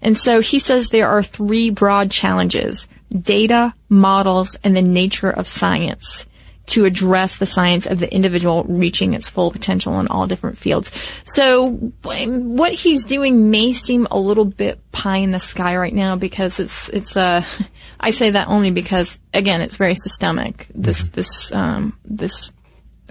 And 0.02 0.18
so 0.18 0.42
he 0.42 0.60
says 0.60 0.90
there 0.90 1.10
are 1.10 1.24
three 1.24 1.70
broad 1.70 2.12
challenges, 2.12 2.88
data, 3.12 3.74
models, 3.90 4.56
and 4.64 4.76
the 4.76 4.82
nature 4.82 5.30
of 5.30 5.48
science 5.48 6.26
to 6.68 6.84
address 6.84 7.38
the 7.38 7.46
science 7.46 7.86
of 7.86 8.00
the 8.00 8.14
individual 8.14 8.66
reaching 8.66 9.14
its 9.14 9.30
full 9.30 9.52
potential 9.52 10.00
in 10.02 10.08
all 10.08 10.28
different 10.28 10.58
fields. 10.58 10.92
So 11.24 11.70
what 11.70 12.74
he's 12.74 13.06
doing 13.06 13.50
may 13.50 13.72
seem 13.72 14.06
a 14.12 14.20
little 14.20 14.46
bit 14.46 14.92
pie 14.92 15.18
in 15.18 15.32
the 15.32 15.40
sky 15.40 15.78
right 15.78 15.94
now 15.94 16.18
because 16.18 16.60
it's, 16.60 16.90
it's, 16.90 17.16
uh, 17.16 17.44
I 18.00 18.12
say 18.12 18.32
that 18.32 18.50
only 18.50 18.72
because 18.72 19.18
again, 19.34 19.62
it's 19.62 19.78
very 19.78 19.96
systemic. 19.96 20.68
This, 20.76 21.04
mm-hmm. 21.04 21.16
this, 21.16 21.52
um, 21.54 21.98
this 22.04 22.52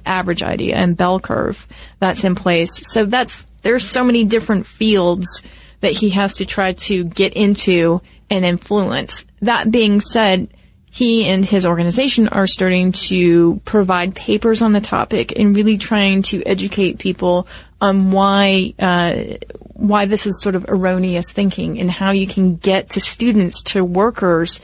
average 0.07 0.43
idea 0.43 0.77
and 0.77 0.97
bell 0.97 1.21
curve 1.21 1.67
that's 1.99 2.25
in 2.25 2.35
place. 2.35 2.71
So 2.93 3.05
that's, 3.05 3.45
there's 3.63 3.87
so 3.87 4.05
many 4.05 4.25
different 4.25 4.67
fields 4.67 5.43
that 5.81 5.93
he 5.93 6.11
has 6.11 6.35
to 6.35 6.47
try 6.47 6.73
to 6.73 7.05
get 7.05 7.35
into 7.35 8.01
and 8.31 8.45
influence. 8.45 9.25
That 9.43 9.71
being 9.71 10.01
said, 10.01 10.49
he 10.91 11.27
and 11.27 11.45
his 11.45 11.67
organization 11.67 12.29
are 12.29 12.47
starting 12.47 12.93
to 12.93 13.61
provide 13.67 14.15
papers 14.15 14.63
on 14.63 14.73
the 14.73 14.81
topic 14.81 15.33
and 15.37 15.55
really 15.55 15.77
trying 15.77 16.23
to 16.23 16.43
educate 16.45 16.99
people 16.99 17.47
on 17.83 18.13
why 18.13 18.73
uh, 18.79 19.37
why 19.75 20.07
this 20.07 20.27
is 20.27 20.41
sort 20.41 20.55
of 20.55 20.65
erroneous 20.69 21.31
thinking 21.31 21.79
and 21.79 21.91
how 21.91 22.13
you 22.13 22.27
can 22.27 22.57
get 22.57 22.91
to 22.91 23.01
students, 23.01 23.63
to 23.63 23.85
workers, 23.85 24.59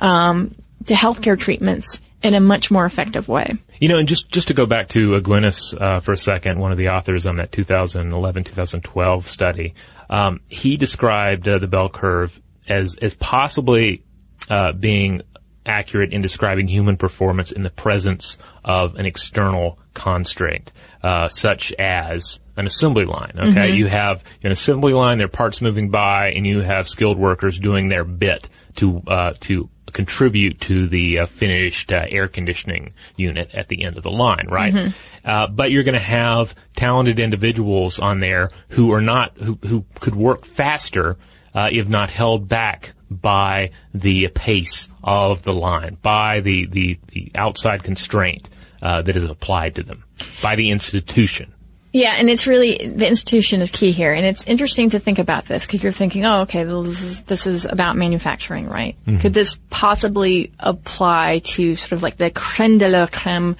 um, 0.00 0.56
to 0.86 0.94
healthcare 0.94 1.38
treatments 1.38 2.00
in 2.20 2.34
a 2.34 2.40
much 2.40 2.68
more 2.68 2.84
effective 2.84 3.28
way. 3.28 3.56
You 3.80 3.88
know, 3.88 3.98
and 3.98 4.08
just, 4.08 4.30
just 4.30 4.48
to 4.48 4.54
go 4.54 4.66
back 4.66 4.88
to 4.90 5.12
Aguinis 5.12 5.80
uh, 5.80 6.00
for 6.00 6.12
a 6.12 6.16
second, 6.16 6.58
one 6.58 6.72
of 6.72 6.78
the 6.78 6.88
authors 6.88 7.26
on 7.26 7.36
that 7.36 7.50
2011-2012 7.50 9.24
study, 9.24 9.74
um, 10.08 10.40
he 10.48 10.76
described 10.76 11.48
uh, 11.48 11.58
the 11.58 11.66
bell 11.66 11.88
curve 11.88 12.40
as 12.68 12.96
as 12.96 13.14
possibly 13.14 14.02
uh, 14.50 14.72
being 14.72 15.22
accurate 15.64 16.12
in 16.12 16.22
describing 16.22 16.68
human 16.68 16.96
performance 16.96 17.52
in 17.52 17.62
the 17.62 17.70
presence 17.70 18.38
of 18.64 18.94
an 18.96 19.06
external 19.06 19.78
constraint, 19.94 20.72
uh, 21.02 21.28
such 21.28 21.72
as 21.74 22.40
an 22.56 22.66
assembly 22.66 23.04
line. 23.04 23.32
Okay, 23.36 23.68
mm-hmm. 23.68 23.76
you 23.76 23.86
have 23.86 24.22
an 24.42 24.52
assembly 24.52 24.92
line, 24.92 25.18
there 25.18 25.26
are 25.26 25.30
parts 25.30 25.60
moving 25.60 25.90
by, 25.90 26.30
and 26.30 26.46
you 26.46 26.60
have 26.60 26.88
skilled 26.88 27.18
workers 27.18 27.58
doing 27.58 27.88
their 27.88 28.04
bit 28.04 28.48
to 28.76 29.02
uh, 29.06 29.32
to 29.40 29.68
contribute 29.92 30.60
to 30.62 30.86
the 30.88 31.20
uh, 31.20 31.26
finished 31.26 31.92
uh, 31.92 32.04
air 32.08 32.28
conditioning 32.28 32.92
unit 33.16 33.54
at 33.54 33.68
the 33.68 33.84
end 33.84 33.96
of 33.96 34.02
the 34.02 34.10
line, 34.10 34.46
right? 34.48 34.74
Mm-hmm. 34.74 35.28
Uh, 35.28 35.46
but 35.48 35.70
you're 35.70 35.84
going 35.84 35.94
to 35.94 36.00
have 36.00 36.54
talented 36.74 37.18
individuals 37.18 37.98
on 37.98 38.20
there 38.20 38.50
who 38.70 38.92
are 38.92 39.00
not 39.00 39.36
who 39.38 39.58
who 39.62 39.84
could 40.00 40.14
work 40.14 40.44
faster 40.44 41.16
uh, 41.54 41.68
if 41.72 41.88
not 41.88 42.10
held 42.10 42.48
back 42.48 42.94
by 43.10 43.70
the 43.94 44.28
pace 44.28 44.88
of 45.02 45.42
the 45.42 45.52
line, 45.52 45.96
by 46.02 46.40
the 46.40 46.66
the, 46.66 46.98
the 47.08 47.32
outside 47.34 47.82
constraint 47.82 48.48
uh, 48.82 49.02
that 49.02 49.16
is 49.16 49.24
applied 49.24 49.74
to 49.76 49.82
them 49.82 50.04
by 50.42 50.56
the 50.56 50.70
institution. 50.70 51.52
Yeah, 51.96 52.14
and 52.18 52.28
it's 52.28 52.46
really 52.46 52.76
the 52.76 53.08
institution 53.08 53.62
is 53.62 53.70
key 53.70 53.90
here, 53.90 54.12
and 54.12 54.26
it's 54.26 54.42
interesting 54.46 54.90
to 54.90 54.98
think 54.98 55.18
about 55.18 55.46
this 55.46 55.64
because 55.64 55.82
you're 55.82 55.92
thinking, 55.92 56.26
oh, 56.26 56.42
okay, 56.42 56.62
this 56.62 57.02
is 57.02 57.22
this 57.22 57.46
is 57.46 57.64
about 57.64 57.96
manufacturing, 57.96 58.68
right? 58.68 58.96
Mm-hmm. 59.06 59.20
Could 59.20 59.32
this 59.32 59.58
possibly 59.70 60.52
apply 60.60 61.38
to 61.54 61.74
sort 61.74 61.92
of 61.92 62.02
like 62.02 62.18
the 62.18 62.30
creme 62.30 62.76
de 62.76 62.90
la 62.90 63.06
creme 63.06 63.56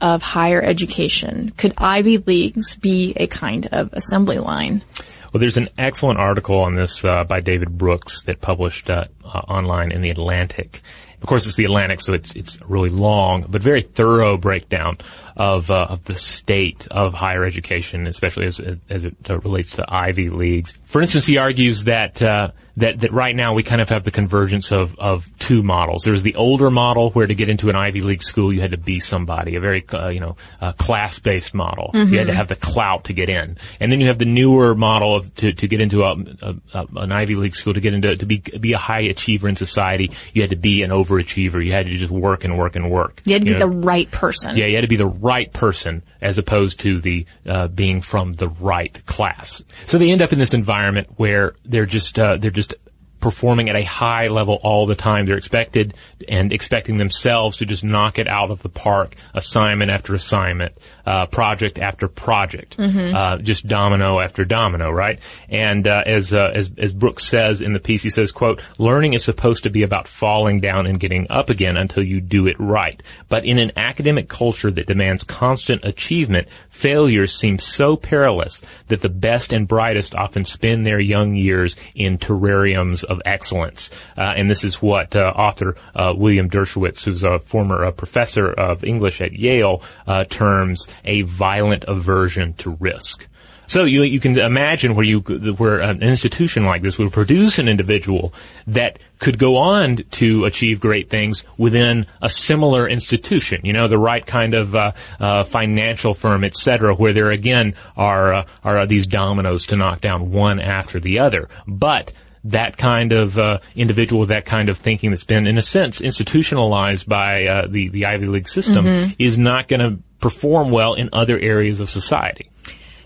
of 0.00 0.22
higher 0.22 0.62
education? 0.62 1.50
Could 1.56 1.74
Ivy 1.78 2.18
Leagues 2.18 2.76
be 2.76 3.12
a 3.16 3.26
kind 3.26 3.66
of 3.72 3.92
assembly 3.92 4.38
line? 4.38 4.84
Well, 5.32 5.40
there's 5.40 5.56
an 5.56 5.68
excellent 5.76 6.20
article 6.20 6.60
on 6.60 6.76
this 6.76 7.04
uh, 7.04 7.24
by 7.24 7.40
David 7.40 7.76
Brooks 7.76 8.22
that 8.22 8.40
published 8.40 8.88
uh, 8.88 9.06
uh, 9.24 9.26
online 9.26 9.90
in 9.90 10.00
the 10.00 10.10
Atlantic. 10.10 10.80
Of 11.20 11.26
course, 11.26 11.44
it's 11.46 11.56
the 11.56 11.64
Atlantic, 11.64 12.00
so 12.00 12.14
it's 12.14 12.36
it's 12.36 12.60
really 12.62 12.88
long, 12.88 13.46
but 13.48 13.60
very 13.60 13.82
thorough 13.82 14.36
breakdown 14.36 14.98
of 15.36 15.70
uh, 15.70 15.86
of 15.90 16.04
the 16.04 16.16
state 16.16 16.86
of 16.90 17.14
higher 17.14 17.44
education, 17.44 18.06
especially 18.06 18.46
as 18.46 18.60
as 18.88 19.04
it 19.04 19.14
relates 19.28 19.76
to 19.76 19.84
Ivy 19.88 20.30
leagues. 20.30 20.72
For 20.84 21.00
instance, 21.00 21.26
he 21.26 21.38
argues 21.38 21.84
that 21.84 22.20
uh, 22.20 22.50
that 22.76 23.00
that 23.00 23.12
right 23.12 23.34
now 23.34 23.54
we 23.54 23.62
kind 23.62 23.80
of 23.80 23.88
have 23.88 24.04
the 24.04 24.10
convergence 24.10 24.72
of 24.72 24.98
of 24.98 25.26
two 25.38 25.62
models. 25.62 26.02
There's 26.02 26.22
the 26.22 26.34
older 26.34 26.70
model 26.70 27.10
where 27.10 27.26
to 27.26 27.34
get 27.34 27.48
into 27.48 27.70
an 27.70 27.76
Ivy 27.76 28.02
League 28.02 28.22
school 28.22 28.52
you 28.52 28.60
had 28.60 28.72
to 28.72 28.76
be 28.76 29.00
somebody, 29.00 29.56
a 29.56 29.60
very 29.60 29.84
uh, 29.92 30.08
you 30.08 30.20
know 30.20 30.36
uh, 30.60 30.72
class 30.72 31.18
based 31.18 31.54
model. 31.54 31.90
Mm-hmm. 31.94 32.12
You 32.12 32.18
had 32.18 32.26
to 32.28 32.34
have 32.34 32.48
the 32.48 32.56
clout 32.56 33.04
to 33.04 33.12
get 33.12 33.28
in, 33.28 33.56
and 33.78 33.92
then 33.92 34.00
you 34.00 34.08
have 34.08 34.18
the 34.18 34.24
newer 34.24 34.74
model 34.74 35.16
of 35.16 35.34
to, 35.36 35.52
to 35.52 35.68
get 35.68 35.80
into 35.80 36.02
a, 36.02 36.16
a, 36.42 36.54
a, 36.74 36.86
an 36.96 37.12
Ivy 37.12 37.36
League 37.36 37.54
school 37.54 37.74
to 37.74 37.80
get 37.80 37.94
into 37.94 38.16
to 38.16 38.26
be 38.26 38.38
be 38.38 38.72
a 38.72 38.78
high 38.78 39.02
achiever 39.02 39.48
in 39.48 39.56
society. 39.56 40.10
You 40.32 40.42
had 40.42 40.50
to 40.50 40.56
be 40.56 40.82
an 40.82 40.90
overachiever. 40.90 41.64
You 41.64 41.72
had 41.72 41.86
to 41.86 41.96
just 41.96 42.10
work 42.10 42.44
and 42.44 42.58
work 42.58 42.76
and 42.76 42.90
work. 42.90 43.22
You 43.24 43.34
had 43.34 43.42
to 43.42 43.48
you 43.48 43.54
be 43.54 43.60
know? 43.60 43.68
the 43.68 43.76
right 43.76 44.10
person. 44.10 44.56
Yeah, 44.56 44.66
you 44.66 44.74
had 44.74 44.82
to 44.82 44.88
be 44.88 44.96
the 44.96 45.06
right 45.06 45.29
person 45.52 46.02
as 46.20 46.38
opposed 46.38 46.80
to 46.80 47.00
the 47.00 47.26
uh, 47.46 47.68
being 47.68 48.00
from 48.00 48.32
the 48.34 48.48
right 48.48 49.04
class. 49.06 49.62
So 49.86 49.98
they 49.98 50.10
end 50.10 50.22
up 50.22 50.32
in 50.32 50.38
this 50.38 50.54
environment 50.54 51.08
where 51.16 51.54
they're 51.64 51.86
just 51.86 52.18
uh, 52.18 52.36
they're 52.36 52.50
just 52.50 52.74
performing 53.20 53.68
at 53.68 53.76
a 53.76 53.82
high 53.82 54.28
level 54.28 54.58
all 54.62 54.86
the 54.86 54.94
time. 54.94 55.26
They're 55.26 55.36
expected 55.36 55.94
and 56.28 56.52
expecting 56.52 56.96
themselves 56.96 57.58
to 57.58 57.66
just 57.66 57.84
knock 57.84 58.18
it 58.18 58.26
out 58.26 58.50
of 58.50 58.62
the 58.62 58.68
park, 58.68 59.14
assignment 59.34 59.90
after 59.90 60.14
assignment, 60.14 60.74
uh, 61.06 61.26
project 61.26 61.78
after 61.78 62.08
project, 62.08 62.78
uh, 62.78 63.38
just 63.38 63.66
domino 63.66 64.20
after 64.20 64.44
domino, 64.44 64.90
right? 64.90 65.18
And 65.48 65.86
uh, 65.86 66.02
as 66.06 66.32
uh, 66.32 66.50
as 66.54 66.70
as 66.76 66.92
Brooks 66.92 67.24
says 67.24 67.62
in 67.62 67.72
the 67.72 67.80
piece, 67.80 68.02
he 68.02 68.10
says, 68.10 68.32
"quote 68.32 68.62
Learning 68.78 69.14
is 69.14 69.24
supposed 69.24 69.64
to 69.64 69.70
be 69.70 69.82
about 69.82 70.08
falling 70.08 70.60
down 70.60 70.86
and 70.86 71.00
getting 71.00 71.26
up 71.30 71.50
again 71.50 71.76
until 71.76 72.02
you 72.02 72.20
do 72.20 72.46
it 72.46 72.56
right. 72.58 73.02
But 73.28 73.44
in 73.44 73.58
an 73.58 73.72
academic 73.76 74.28
culture 74.28 74.70
that 74.70 74.86
demands 74.86 75.24
constant 75.24 75.84
achievement, 75.84 76.48
failures 76.68 77.34
seem 77.34 77.58
so 77.58 77.96
perilous 77.96 78.62
that 78.88 79.00
the 79.00 79.08
best 79.08 79.52
and 79.52 79.68
brightest 79.68 80.14
often 80.14 80.44
spend 80.44 80.86
their 80.86 81.00
young 81.00 81.34
years 81.34 81.76
in 81.94 82.18
terrariums 82.18 83.04
of 83.04 83.20
excellence. 83.24 83.90
Uh, 84.16 84.34
and 84.36 84.48
this 84.48 84.64
is 84.64 84.80
what 84.82 85.14
uh, 85.14 85.20
author 85.20 85.76
uh, 85.94 86.12
William 86.16 86.48
Deresiewicz, 86.48 87.04
who's 87.04 87.22
a 87.22 87.38
former 87.38 87.84
uh, 87.84 87.90
professor 87.90 88.50
of 88.50 88.84
English 88.84 89.20
at 89.20 89.32
Yale, 89.32 89.82
uh, 90.06 90.24
terms 90.24 90.86
a 91.04 91.22
violent 91.22 91.84
aversion 91.86 92.54
to 92.54 92.76
risk. 92.80 93.26
So 93.70 93.84
you 93.84 94.02
you 94.02 94.18
can 94.18 94.36
imagine 94.36 94.96
where 94.96 95.06
you 95.06 95.20
where 95.20 95.78
an 95.78 96.02
institution 96.02 96.64
like 96.64 96.82
this 96.82 96.98
would 96.98 97.12
produce 97.12 97.60
an 97.60 97.68
individual 97.68 98.34
that 98.66 98.98
could 99.20 99.38
go 99.38 99.58
on 99.58 99.98
to 100.18 100.44
achieve 100.44 100.80
great 100.80 101.08
things 101.08 101.44
within 101.56 102.08
a 102.20 102.28
similar 102.28 102.88
institution. 102.88 103.60
You 103.62 103.72
know, 103.72 103.86
the 103.86 103.96
right 103.96 104.26
kind 104.26 104.54
of 104.54 104.74
uh, 104.74 104.92
uh, 105.20 105.44
financial 105.44 106.14
firm, 106.14 106.42
et 106.42 106.56
cetera, 106.56 106.96
where 106.96 107.12
there 107.12 107.30
again 107.30 107.76
are 107.96 108.34
uh, 108.34 108.46
are 108.64 108.86
these 108.86 109.06
dominoes 109.06 109.66
to 109.66 109.76
knock 109.76 110.00
down 110.00 110.32
one 110.32 110.58
after 110.58 110.98
the 110.98 111.20
other. 111.20 111.48
But 111.68 112.12
that 112.44 112.76
kind 112.76 113.12
of 113.12 113.38
uh, 113.38 113.58
individual, 113.74 114.26
that 114.26 114.44
kind 114.44 114.68
of 114.68 114.78
thinking 114.78 115.10
that's 115.10 115.24
been, 115.24 115.46
in 115.46 115.58
a 115.58 115.62
sense, 115.62 116.00
institutionalized 116.00 117.08
by 117.08 117.46
uh, 117.46 117.66
the 117.68 117.88
the 117.88 118.06
Ivy 118.06 118.26
League 118.26 118.48
system, 118.48 119.14
is 119.18 119.38
not 119.38 119.68
going 119.68 119.80
to 119.80 120.02
perform 120.20 120.70
well 120.70 120.94
in 120.94 121.10
other 121.12 121.38
areas 121.38 121.80
of 121.80 121.90
society. 121.90 122.50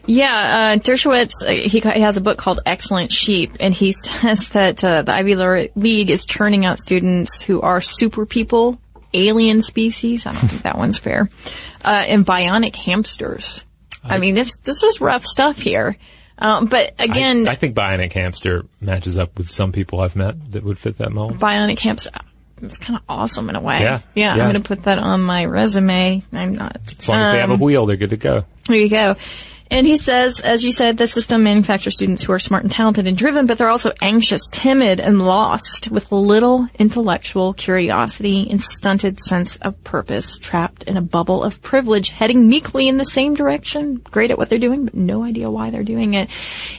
Yeah, 0.07 0.75
uh, 0.77 0.79
Deresiewicz, 0.79 1.31
uh, 1.47 1.53
he, 1.53 1.81
he 1.81 1.81
has 1.81 2.17
a 2.17 2.21
book 2.21 2.37
called 2.37 2.61
Excellent 2.67 3.11
Sheep, 3.11 3.53
and 3.61 3.73
he 3.73 3.93
says 3.93 4.51
that 4.51 4.85
uh, 4.85 5.03
the 5.03 5.15
Ivy 5.15 5.71
League 5.75 6.11
is 6.11 6.27
churning 6.27 6.65
out 6.65 6.79
students 6.79 7.43
who 7.43 7.61
are 7.61 7.81
super 7.81 8.27
people, 8.27 8.79
alien 9.15 9.63
species. 9.63 10.27
I 10.27 10.33
don't 10.33 10.49
think 10.49 10.63
that 10.63 10.77
one's 10.77 10.99
fair. 10.99 11.29
Uh, 11.85 12.05
and 12.07 12.27
bionic 12.27 12.77
hamsters. 12.77 13.65
I, 14.07 14.19
mean, 14.19 14.35
this 14.35 14.59
this 14.59 14.83
is 14.83 15.01
rough 15.01 15.25
stuff 15.25 15.57
here. 15.57 15.97
Um, 16.39 16.67
but 16.67 16.95
again, 16.99 17.47
I, 17.47 17.53
I 17.53 17.55
think 17.55 17.77
Bionic 17.77 18.13
Hamster 18.13 18.65
matches 18.81 19.17
up 19.17 19.39
with 19.39 19.51
some 19.51 19.73
people 19.73 20.01
I've 20.01 20.17
met 20.17 20.53
that 20.53 20.65
would 20.65 20.79
fit 20.79 20.99
that 20.99 21.13
mold. 21.13 21.39
bionic 21.39 21.79
hamster. 21.79 22.11
It's 22.63 22.79
kind 22.79 22.97
of 22.97 23.05
awesome 23.09 23.51
in 23.51 23.57
a 23.57 23.61
way. 23.61 23.81
Yeah, 23.81 24.01
yeah. 24.15 24.33
I'm 24.33 24.39
going 24.39 24.55
to 24.55 24.61
put 24.61 24.85
that 24.85 24.99
on 24.99 25.23
my 25.23 25.45
resume. 25.45 26.23
I'm 26.33 26.55
not. 26.55 26.77
As 26.99 27.09
long 27.09 27.19
as 27.19 27.33
they 27.33 27.41
have 27.41 27.51
a 27.51 27.55
um, 27.55 27.61
wheel, 27.61 27.87
they're 27.87 27.97
good 27.97 28.11
to 28.11 28.17
go. 28.17 28.47
There 28.67 28.79
you 28.79 28.89
go. 28.89 29.17
And 29.75 29.89
he 29.89 29.97
says, 29.97 30.39
as 30.39 30.65
you 30.65 30.71
said, 30.71 30.99
the 30.99 31.09
system 31.09 31.43
manufactures 31.43 31.97
students 31.97 32.23
who 32.23 32.33
are 32.33 32.39
smart 32.39 32.63
and 32.63 32.71
talented 32.71 33.09
and 33.09 33.19
driven, 33.19 33.47
but 33.47 33.59
they're 33.59 33.69
also 33.69 33.93
anxious, 34.01 34.41
timid, 34.53 35.01
and 35.01 35.27
lost 35.27 35.91
with 35.91 36.13
little 36.13 36.69
intellectual 36.79 37.55
curiosity 37.55 38.49
and 38.49 38.63
stunted 38.63 39.19
sense 39.19 39.57
of 39.57 39.83
purpose, 39.83 40.39
trapped 40.39 40.85
in 40.85 40.97
a 40.97 41.03
bubble 41.03 41.43
of 41.43 41.61
privilege, 41.61 42.11
heading 42.11 42.49
meekly 42.49 42.87
in 42.87 42.99
the 42.99 43.05
same 43.05 43.35
direction, 43.35 43.97
great 43.97 44.31
at 44.31 44.39
what 44.39 44.49
they're 44.49 44.61
doing, 44.61 44.85
but 44.85 44.95
no 44.95 45.25
idea 45.25 45.51
why 45.51 45.71
they're 45.71 45.83
doing 45.83 46.15
it. 46.15 46.31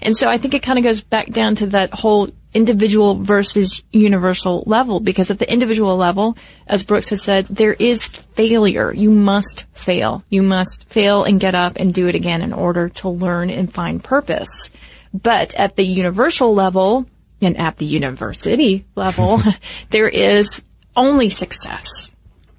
And 0.02 0.16
so 0.16 0.30
I 0.30 0.38
think 0.38 0.54
it 0.54 0.64
kind 0.64 0.80
of 0.80 0.86
goes 0.86 1.02
back 1.02 1.30
down 1.30 1.56
to 1.56 1.66
that 1.68 1.92
whole 1.92 2.30
individual 2.56 3.16
versus 3.16 3.84
universal 3.92 4.64
level 4.66 5.00
because 5.02 5.30
at 5.30 5.38
the 5.38 5.52
individual 5.52 5.98
level, 5.98 6.38
as 6.66 6.84
Brooks 6.84 7.10
has 7.10 7.22
said, 7.22 7.46
there 7.48 7.74
is 7.74 8.06
failure. 8.06 8.94
You 8.94 9.12
must 9.12 9.66
fail. 9.74 10.24
You 10.30 10.42
must 10.42 10.86
fail 10.86 11.26
and 11.26 11.40
get 11.40 11.54
up 11.54 11.74
and 11.76 11.94
do 11.94 12.08
it 12.08 12.16
again 12.16 12.42
in 12.42 12.54
order 12.54 12.90
to 12.90 13.10
learn 13.10 13.50
and 13.50 13.72
find 13.72 14.04
purpose. 14.04 14.70
But 15.14 15.54
at 15.54 15.76
the 15.76 15.86
universal 15.86 16.54
level 16.54 17.06
and 17.42 17.58
at 17.58 17.78
the 17.78 17.86
university 17.86 18.86
level, 18.96 19.42
there 19.90 20.10
is 20.10 20.62
only 20.96 21.30
success. 21.30 22.12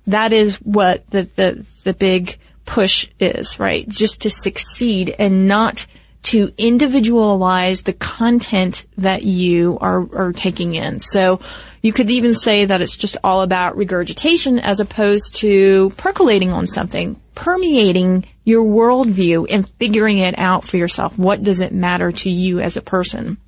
That 0.06 0.32
is 0.32 0.56
what 0.56 1.08
the, 1.10 1.22
the, 1.22 1.66
the 1.84 1.94
big 1.94 2.38
push 2.66 3.08
is, 3.18 3.58
right? 3.58 3.88
Just 3.88 4.22
to 4.22 4.30
succeed 4.30 5.14
and 5.18 5.48
not 5.48 5.86
to 6.26 6.52
individualize 6.58 7.82
the 7.82 7.92
content 7.92 8.84
that 8.98 9.22
you 9.22 9.78
are, 9.80 10.00
are 10.12 10.32
taking 10.32 10.74
in. 10.74 10.98
So 10.98 11.40
you 11.82 11.92
could 11.92 12.10
even 12.10 12.34
say 12.34 12.64
that 12.64 12.80
it's 12.80 12.96
just 12.96 13.16
all 13.22 13.42
about 13.42 13.76
regurgitation 13.76 14.58
as 14.58 14.80
opposed 14.80 15.36
to 15.36 15.90
percolating 15.96 16.52
on 16.52 16.66
something, 16.66 17.20
permeating 17.36 18.26
your 18.44 18.64
worldview 18.64 19.46
and 19.48 19.68
figuring 19.78 20.18
it 20.18 20.36
out 20.36 20.66
for 20.66 20.76
yourself. 20.76 21.16
What 21.16 21.44
does 21.44 21.60
it 21.60 21.72
matter 21.72 22.10
to 22.10 22.30
you 22.30 22.58
as 22.58 22.76
a 22.76 22.82
person? 22.82 23.38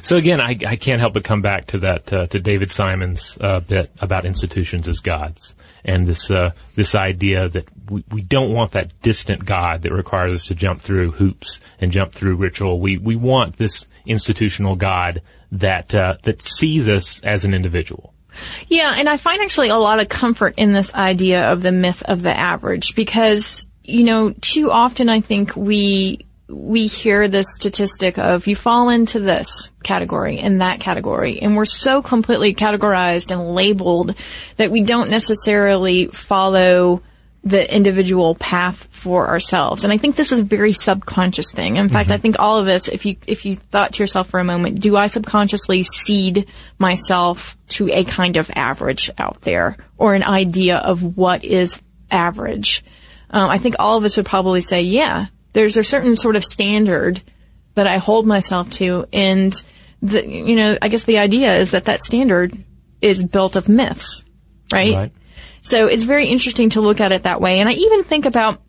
So 0.00 0.16
again, 0.16 0.40
I, 0.40 0.58
I 0.66 0.76
can't 0.76 1.00
help 1.00 1.12
but 1.12 1.24
come 1.24 1.42
back 1.42 1.66
to 1.68 1.78
that 1.80 2.10
uh, 2.10 2.26
to 2.28 2.40
David 2.40 2.70
Simon's 2.70 3.36
uh, 3.38 3.60
bit 3.60 3.90
about 4.00 4.24
institutions 4.24 4.88
as 4.88 5.00
gods 5.00 5.54
and 5.84 6.06
this 6.06 6.30
uh, 6.30 6.52
this 6.74 6.94
idea 6.94 7.48
that 7.50 7.68
we, 7.88 8.04
we 8.10 8.22
don't 8.22 8.52
want 8.52 8.72
that 8.72 9.00
distant 9.00 9.44
God 9.44 9.82
that 9.82 9.92
requires 9.92 10.32
us 10.32 10.46
to 10.46 10.54
jump 10.54 10.80
through 10.80 11.12
hoops 11.12 11.60
and 11.80 11.92
jump 11.92 12.12
through 12.12 12.36
ritual. 12.36 12.80
We 12.80 12.98
we 12.98 13.16
want 13.16 13.56
this 13.56 13.86
institutional 14.06 14.76
God 14.76 15.22
that 15.52 15.94
uh, 15.94 16.16
that 16.22 16.42
sees 16.42 16.88
us 16.88 17.22
as 17.22 17.44
an 17.44 17.54
individual. 17.54 18.14
Yeah, 18.68 18.94
and 18.96 19.08
I 19.08 19.16
find 19.16 19.40
actually 19.42 19.68
a 19.68 19.76
lot 19.76 20.00
of 20.00 20.08
comfort 20.08 20.54
in 20.56 20.72
this 20.72 20.92
idea 20.94 21.52
of 21.52 21.62
the 21.62 21.72
myth 21.72 22.02
of 22.02 22.22
the 22.22 22.36
average 22.36 22.96
because, 22.96 23.68
you 23.82 24.04
know, 24.04 24.34
too 24.40 24.70
often 24.70 25.08
I 25.08 25.20
think 25.20 25.54
we 25.56 26.26
we 26.48 26.86
hear 26.86 27.26
this 27.26 27.46
statistic 27.54 28.18
of 28.18 28.46
you 28.46 28.54
fall 28.54 28.90
into 28.90 29.18
this 29.18 29.70
category 29.82 30.38
and 30.38 30.60
that 30.60 30.78
category 30.78 31.40
and 31.40 31.56
we're 31.56 31.64
so 31.64 32.02
completely 32.02 32.54
categorized 32.54 33.30
and 33.30 33.54
labeled 33.54 34.14
that 34.58 34.70
we 34.70 34.82
don't 34.82 35.08
necessarily 35.08 36.08
follow 36.08 37.00
the 37.44 37.74
individual 37.74 38.34
path 38.34 38.88
for 38.90 39.28
ourselves. 39.28 39.84
And 39.84 39.92
I 39.92 39.98
think 39.98 40.16
this 40.16 40.32
is 40.32 40.38
a 40.38 40.44
very 40.44 40.72
subconscious 40.72 41.52
thing. 41.52 41.76
In 41.76 41.90
fact, 41.90 42.10
I 42.10 42.16
think 42.16 42.36
all 42.38 42.58
of 42.58 42.68
us, 42.68 42.88
if 42.88 43.04
you, 43.04 43.16
if 43.26 43.44
you 43.44 43.56
thought 43.56 43.92
to 43.92 44.02
yourself 44.02 44.30
for 44.30 44.40
a 44.40 44.44
moment, 44.44 44.80
do 44.80 44.96
I 44.96 45.08
subconsciously 45.08 45.82
seed 45.82 46.48
myself 46.78 47.58
to 47.68 47.90
a 47.90 48.04
kind 48.04 48.38
of 48.38 48.50
average 48.54 49.10
out 49.18 49.42
there 49.42 49.76
or 49.98 50.14
an 50.14 50.24
idea 50.24 50.78
of 50.78 51.18
what 51.18 51.44
is 51.44 51.78
average? 52.10 52.82
Um, 53.28 53.50
I 53.50 53.58
think 53.58 53.76
all 53.78 53.98
of 53.98 54.04
us 54.04 54.16
would 54.16 54.26
probably 54.26 54.62
say, 54.62 54.80
yeah, 54.80 55.26
there's 55.52 55.76
a 55.76 55.84
certain 55.84 56.16
sort 56.16 56.36
of 56.36 56.44
standard 56.44 57.22
that 57.74 57.86
I 57.86 57.98
hold 57.98 58.26
myself 58.26 58.70
to. 58.72 59.06
And 59.12 59.52
the, 60.00 60.26
you 60.26 60.56
know, 60.56 60.78
I 60.80 60.88
guess 60.88 61.04
the 61.04 61.18
idea 61.18 61.58
is 61.58 61.72
that 61.72 61.84
that 61.84 62.00
standard 62.00 62.56
is 63.02 63.22
built 63.22 63.54
of 63.54 63.68
myths, 63.68 64.24
right? 64.72 64.94
Right. 64.94 65.12
So 65.64 65.86
it's 65.86 66.04
very 66.04 66.26
interesting 66.26 66.70
to 66.70 66.80
look 66.80 67.00
at 67.00 67.10
it 67.10 67.24
that 67.24 67.40
way. 67.40 67.58
And 67.58 67.68
I 67.68 67.72
even 67.72 68.04
think 68.04 68.26
about 68.26 68.60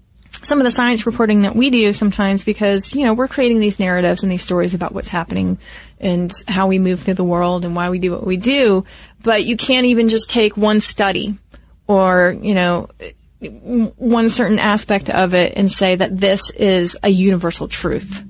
some 0.43 0.59
of 0.59 0.63
the 0.63 0.71
science 0.71 1.05
reporting 1.05 1.41
that 1.41 1.55
we 1.55 1.69
do 1.69 1.91
sometimes 1.91 2.43
because, 2.43 2.93
you 2.95 3.03
know, 3.03 3.13
we're 3.13 3.27
creating 3.27 3.59
these 3.59 3.79
narratives 3.79 4.23
and 4.23 4.31
these 4.31 4.43
stories 4.43 4.73
about 4.73 4.93
what's 4.93 5.09
happening 5.09 5.57
and 5.99 6.31
how 6.47 6.67
we 6.67 6.79
move 6.79 7.01
through 7.01 7.15
the 7.15 7.23
world 7.23 7.65
and 7.65 7.75
why 7.75 7.89
we 7.89 7.99
do 7.99 8.11
what 8.11 8.25
we 8.25 8.37
do. 8.37 8.85
But 9.23 9.43
you 9.43 9.57
can't 9.57 9.87
even 9.87 10.07
just 10.07 10.29
take 10.29 10.55
one 10.55 10.79
study 10.79 11.37
or, 11.87 12.35
you 12.41 12.53
know, 12.53 12.89
one 13.41 14.29
certain 14.29 14.59
aspect 14.59 15.09
of 15.09 15.33
it 15.33 15.53
and 15.55 15.71
say 15.71 15.95
that 15.95 16.17
this 16.17 16.49
is 16.51 16.97
a 17.03 17.09
universal 17.09 17.67
truth. 17.67 18.23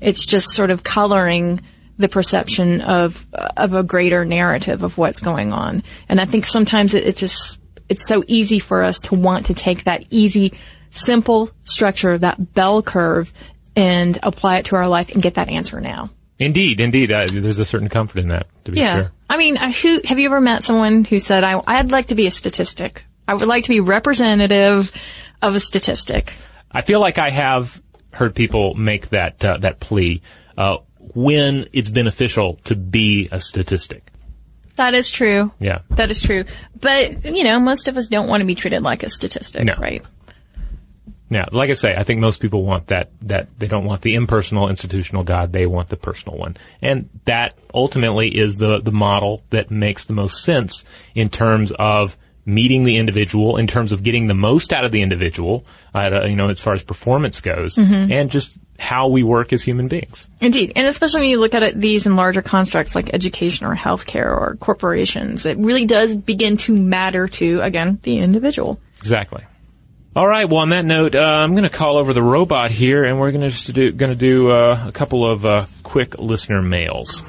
It's 0.00 0.26
just 0.26 0.50
sort 0.50 0.70
of 0.70 0.82
coloring 0.82 1.60
the 1.96 2.08
perception 2.08 2.80
of 2.80 3.26
of 3.56 3.74
a 3.74 3.82
greater 3.82 4.24
narrative 4.24 4.82
of 4.82 4.96
what's 4.96 5.20
going 5.20 5.52
on. 5.52 5.84
And 6.08 6.20
I 6.20 6.24
think 6.24 6.46
sometimes 6.46 6.94
it, 6.94 7.06
it 7.06 7.16
just 7.16 7.59
it's 7.90 8.06
so 8.06 8.24
easy 8.26 8.58
for 8.58 8.82
us 8.82 8.98
to 9.00 9.14
want 9.14 9.46
to 9.46 9.54
take 9.54 9.84
that 9.84 10.04
easy, 10.10 10.54
simple 10.90 11.50
structure, 11.64 12.16
that 12.16 12.54
bell 12.54 12.82
curve, 12.82 13.32
and 13.76 14.18
apply 14.22 14.58
it 14.58 14.66
to 14.66 14.76
our 14.76 14.88
life 14.88 15.10
and 15.10 15.20
get 15.22 15.34
that 15.34 15.48
answer 15.50 15.80
now. 15.80 16.08
Indeed, 16.38 16.80
indeed, 16.80 17.12
uh, 17.12 17.26
there's 17.30 17.58
a 17.58 17.64
certain 17.66 17.88
comfort 17.90 18.20
in 18.22 18.28
that. 18.28 18.46
To 18.64 18.72
be 18.72 18.80
Yeah. 18.80 18.94
sure. 18.94 19.12
I 19.28 19.36
mean, 19.36 19.56
who, 19.56 20.00
have 20.04 20.18
you 20.18 20.26
ever 20.26 20.40
met 20.40 20.64
someone 20.64 21.04
who 21.04 21.18
said, 21.18 21.44
I, 21.44 21.60
I'd 21.66 21.90
like 21.90 22.06
to 22.06 22.14
be 22.14 22.26
a 22.26 22.30
statistic? 22.30 23.04
I 23.28 23.34
would 23.34 23.46
like 23.46 23.64
to 23.64 23.68
be 23.68 23.80
representative 23.80 24.90
of 25.42 25.54
a 25.54 25.60
statistic. 25.60 26.32
I 26.72 26.80
feel 26.80 27.00
like 27.00 27.18
I 27.18 27.30
have 27.30 27.80
heard 28.12 28.34
people 28.34 28.74
make 28.74 29.10
that 29.10 29.44
uh, 29.44 29.58
that 29.58 29.78
plea 29.80 30.22
uh, 30.56 30.78
when 30.98 31.68
it's 31.72 31.88
beneficial 31.88 32.54
to 32.64 32.74
be 32.74 33.28
a 33.30 33.38
statistic. 33.38 34.09
That 34.80 34.94
is 34.94 35.10
true. 35.10 35.52
Yeah. 35.58 35.80
That 35.90 36.10
is 36.10 36.20
true. 36.22 36.44
But, 36.80 37.26
you 37.26 37.44
know, 37.44 37.60
most 37.60 37.86
of 37.86 37.98
us 37.98 38.08
don't 38.08 38.28
want 38.28 38.40
to 38.40 38.46
be 38.46 38.54
treated 38.54 38.82
like 38.82 39.02
a 39.02 39.10
statistic, 39.10 39.64
No. 39.64 39.74
right? 39.78 40.02
Yeah, 41.28 41.44
like 41.52 41.68
I 41.68 41.74
say, 41.74 41.94
I 41.94 42.02
think 42.02 42.20
most 42.20 42.40
people 42.40 42.64
want 42.64 42.86
that, 42.86 43.10
that 43.22 43.58
they 43.58 43.66
don't 43.66 43.84
want 43.84 44.00
the 44.00 44.14
impersonal 44.14 44.70
institutional 44.70 45.22
God, 45.22 45.52
they 45.52 45.66
want 45.66 45.90
the 45.90 45.98
personal 45.98 46.38
one. 46.38 46.56
And 46.80 47.10
that 47.26 47.52
ultimately 47.74 48.30
is 48.30 48.56
the, 48.56 48.80
the 48.80 48.90
model 48.90 49.42
that 49.50 49.70
makes 49.70 50.06
the 50.06 50.14
most 50.14 50.44
sense 50.44 50.82
in 51.14 51.28
terms 51.28 51.72
of 51.78 52.16
meeting 52.46 52.84
the 52.84 52.96
individual, 52.96 53.58
in 53.58 53.66
terms 53.66 53.92
of 53.92 54.02
getting 54.02 54.28
the 54.28 54.34
most 54.34 54.72
out 54.72 54.86
of 54.86 54.92
the 54.92 55.02
individual, 55.02 55.66
uh, 55.94 56.24
you 56.24 56.36
know, 56.36 56.48
as 56.48 56.58
far 56.58 56.72
as 56.72 56.82
performance 56.82 57.42
goes, 57.42 57.76
and 57.76 58.30
just 58.30 58.56
how 58.80 59.08
we 59.08 59.22
work 59.22 59.52
as 59.52 59.62
human 59.62 59.88
beings. 59.88 60.26
Indeed. 60.40 60.72
And 60.74 60.88
especially 60.88 61.20
when 61.20 61.30
you 61.30 61.38
look 61.38 61.54
at 61.54 61.62
it, 61.62 61.78
these 61.78 62.06
in 62.06 62.16
larger 62.16 62.40
constructs 62.40 62.94
like 62.94 63.12
education 63.12 63.66
or 63.66 63.76
healthcare 63.76 64.30
or 64.30 64.56
corporations, 64.58 65.44
it 65.44 65.58
really 65.58 65.84
does 65.84 66.16
begin 66.16 66.56
to 66.58 66.74
matter 66.74 67.28
to, 67.28 67.60
again, 67.60 68.00
the 68.02 68.18
individual. 68.18 68.80
Exactly. 69.00 69.44
All 70.16 70.26
right. 70.26 70.48
Well, 70.48 70.58
on 70.58 70.70
that 70.70 70.84
note, 70.84 71.14
uh, 71.14 71.20
I'm 71.20 71.52
going 71.52 71.62
to 71.62 71.68
call 71.70 71.98
over 71.98 72.12
the 72.12 72.22
robot 72.22 72.70
here, 72.72 73.04
and 73.04 73.20
we're 73.20 73.30
going 73.30 73.42
to 73.42 73.50
just 73.50 73.72
do 73.72 73.92
going 73.92 74.10
to 74.10 74.18
do 74.18 74.50
uh, 74.50 74.84
a 74.88 74.92
couple 74.92 75.24
of 75.24 75.46
uh, 75.46 75.66
quick 75.84 76.18
listener 76.18 76.62
mails. 76.62 77.22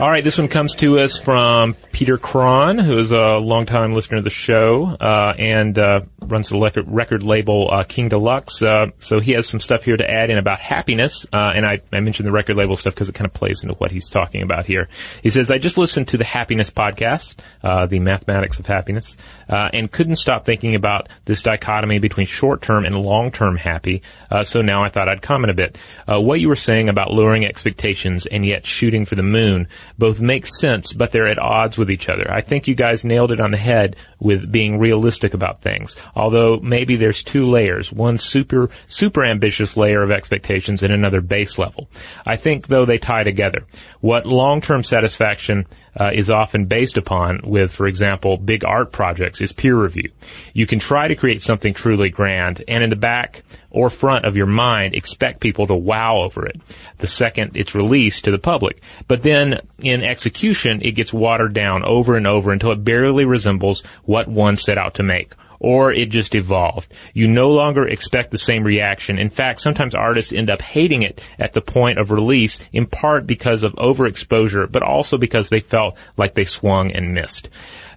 All 0.00 0.08
right, 0.08 0.24
this 0.24 0.38
one 0.38 0.48
comes 0.48 0.76
to 0.76 0.98
us 0.98 1.18
from 1.18 1.74
Peter 1.92 2.16
Cron, 2.16 2.78
who 2.78 2.96
is 2.96 3.10
a 3.10 3.36
longtime 3.36 3.92
listener 3.92 4.16
of 4.16 4.24
the 4.24 4.30
show 4.30 4.96
uh, 4.98 5.34
and 5.38 5.78
uh, 5.78 6.00
runs 6.22 6.48
the 6.48 6.84
record, 6.86 7.22
label 7.22 7.68
uh, 7.70 7.84
King 7.84 8.08
Deluxe. 8.08 8.62
Uh, 8.62 8.92
so 8.98 9.20
he 9.20 9.32
has 9.32 9.46
some 9.46 9.60
stuff 9.60 9.84
here 9.84 9.98
to 9.98 10.10
add 10.10 10.30
in 10.30 10.38
about 10.38 10.58
happiness, 10.58 11.26
uh, 11.34 11.52
and 11.54 11.66
I, 11.66 11.82
I, 11.92 12.00
mentioned 12.00 12.26
the 12.26 12.32
record 12.32 12.56
label 12.56 12.78
stuff 12.78 12.94
because 12.94 13.10
it 13.10 13.14
kind 13.14 13.26
of 13.26 13.34
plays 13.34 13.62
into 13.62 13.74
what 13.74 13.90
he's 13.90 14.08
talking 14.08 14.40
about 14.40 14.64
here. 14.64 14.88
He 15.22 15.28
says, 15.28 15.50
"I 15.50 15.58
just 15.58 15.76
listened 15.76 16.08
to 16.08 16.16
the 16.16 16.24
Happiness 16.24 16.70
podcast, 16.70 17.34
uh, 17.62 17.84
the 17.84 17.98
Mathematics 17.98 18.58
of 18.58 18.64
Happiness, 18.64 19.18
and 19.50 19.92
couldn't 19.92 20.16
stop 20.16 20.46
thinking 20.46 20.74
about 20.76 21.10
this 21.26 21.42
dichotomy 21.42 21.98
between 21.98 22.24
short-term 22.24 22.86
and 22.86 22.96
long-term 22.96 23.58
happy. 23.58 24.00
so 24.44 24.62
now 24.62 24.82
I 24.82 24.88
thought 24.88 25.10
I'd 25.10 25.20
comment 25.20 25.50
a 25.50 25.54
bit. 25.54 25.76
what 26.06 26.40
you 26.40 26.48
were 26.48 26.56
saying 26.56 26.88
about 26.88 27.10
lowering 27.10 27.44
expectations 27.44 28.24
and 28.24 28.46
yet 28.46 28.64
shooting 28.64 29.04
for 29.04 29.14
the 29.14 29.22
moon." 29.22 29.68
Both 29.98 30.20
make 30.20 30.46
sense, 30.46 30.92
but 30.92 31.12
they're 31.12 31.28
at 31.28 31.38
odds 31.38 31.78
with 31.78 31.90
each 31.90 32.08
other. 32.08 32.30
I 32.30 32.40
think 32.40 32.68
you 32.68 32.74
guys 32.74 33.04
nailed 33.04 33.32
it 33.32 33.40
on 33.40 33.50
the 33.50 33.56
head 33.56 33.96
with 34.18 34.50
being 34.50 34.78
realistic 34.78 35.34
about 35.34 35.62
things. 35.62 35.96
Although 36.14 36.58
maybe 36.58 36.96
there's 36.96 37.22
two 37.22 37.46
layers, 37.46 37.92
one 37.92 38.18
super, 38.18 38.70
super 38.86 39.24
ambitious 39.24 39.76
layer 39.76 40.02
of 40.02 40.10
expectations 40.10 40.82
and 40.82 40.92
another 40.92 41.20
base 41.20 41.58
level. 41.58 41.88
I 42.26 42.36
think 42.36 42.66
though 42.66 42.84
they 42.84 42.98
tie 42.98 43.24
together. 43.24 43.66
What 44.00 44.26
long-term 44.26 44.84
satisfaction 44.84 45.66
uh, 45.98 46.10
is 46.12 46.30
often 46.30 46.66
based 46.66 46.96
upon 46.96 47.40
with, 47.44 47.72
for 47.72 47.86
example, 47.86 48.36
big 48.36 48.64
art 48.64 48.92
projects 48.92 49.40
is 49.40 49.52
peer 49.52 49.74
review. 49.76 50.10
You 50.52 50.66
can 50.66 50.78
try 50.78 51.08
to 51.08 51.16
create 51.16 51.42
something 51.42 51.74
truly 51.74 52.10
grand 52.10 52.62
and 52.68 52.82
in 52.82 52.90
the 52.90 52.96
back 52.96 53.42
or 53.70 53.90
front 53.90 54.24
of 54.24 54.36
your 54.36 54.46
mind 54.46 54.94
expect 54.94 55.40
people 55.40 55.66
to 55.66 55.74
wow 55.74 56.18
over 56.18 56.46
it 56.46 56.60
the 56.98 57.06
second 57.06 57.56
it's 57.56 57.74
released 57.74 58.24
to 58.24 58.30
the 58.30 58.38
public. 58.38 58.80
But 59.08 59.22
then 59.22 59.60
in 59.78 60.02
execution, 60.02 60.82
it 60.82 60.92
gets 60.92 61.12
watered 61.12 61.54
down 61.54 61.84
over 61.84 62.16
and 62.16 62.26
over 62.26 62.52
until 62.52 62.72
it 62.72 62.84
barely 62.84 63.24
resembles 63.24 63.82
what 64.04 64.28
one 64.28 64.56
set 64.56 64.78
out 64.78 64.94
to 64.94 65.02
make 65.02 65.32
or 65.60 65.92
it 65.92 66.10
just 66.10 66.34
evolved. 66.34 66.92
You 67.14 67.28
no 67.28 67.50
longer 67.50 67.86
expect 67.86 68.30
the 68.30 68.38
same 68.38 68.64
reaction. 68.64 69.18
In 69.18 69.30
fact, 69.30 69.60
sometimes 69.60 69.94
artists 69.94 70.32
end 70.32 70.50
up 70.50 70.62
hating 70.62 71.02
it 71.02 71.22
at 71.38 71.52
the 71.52 71.60
point 71.60 71.98
of 71.98 72.10
release, 72.10 72.58
in 72.72 72.86
part 72.86 73.26
because 73.26 73.62
of 73.62 73.74
overexposure, 73.74 74.70
but 74.70 74.82
also 74.82 75.18
because 75.18 75.48
they 75.48 75.60
felt 75.60 75.96
like 76.16 76.34
they 76.34 76.46
swung 76.46 76.90
and 76.90 77.14
missed. 77.14 77.50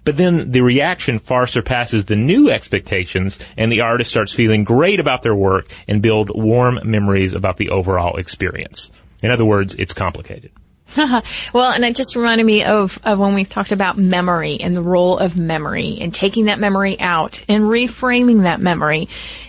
But 0.04 0.18
then 0.18 0.50
the 0.50 0.60
reaction 0.60 1.18
far 1.18 1.46
surpasses 1.46 2.04
the 2.04 2.16
new 2.16 2.50
expectations 2.50 3.38
and 3.56 3.72
the 3.72 3.80
artist 3.80 4.10
starts 4.10 4.34
feeling 4.34 4.62
great 4.62 5.00
about 5.00 5.22
their 5.22 5.34
work 5.34 5.66
and 5.88 6.02
build 6.02 6.30
warm 6.34 6.78
memories 6.84 7.32
about 7.32 7.56
the 7.56 7.70
overall 7.70 8.18
experience. 8.18 8.90
In 9.22 9.30
other 9.30 9.46
words, 9.46 9.74
it's 9.78 9.94
complicated. 9.94 10.52
well, 10.96 11.72
and 11.72 11.84
it 11.84 11.96
just 11.96 12.14
reminded 12.14 12.44
me 12.44 12.64
of, 12.64 12.98
of 13.04 13.18
when 13.18 13.34
we 13.34 13.44
talked 13.44 13.72
about 13.72 13.96
memory 13.96 14.60
and 14.60 14.76
the 14.76 14.82
role 14.82 15.18
of 15.18 15.36
memory 15.36 15.98
and 16.00 16.14
taking 16.14 16.46
that 16.46 16.58
memory 16.58 17.00
out 17.00 17.42
and 17.48 17.64
reframing 17.64 18.42
that 18.42 18.60
memory. 18.60 19.08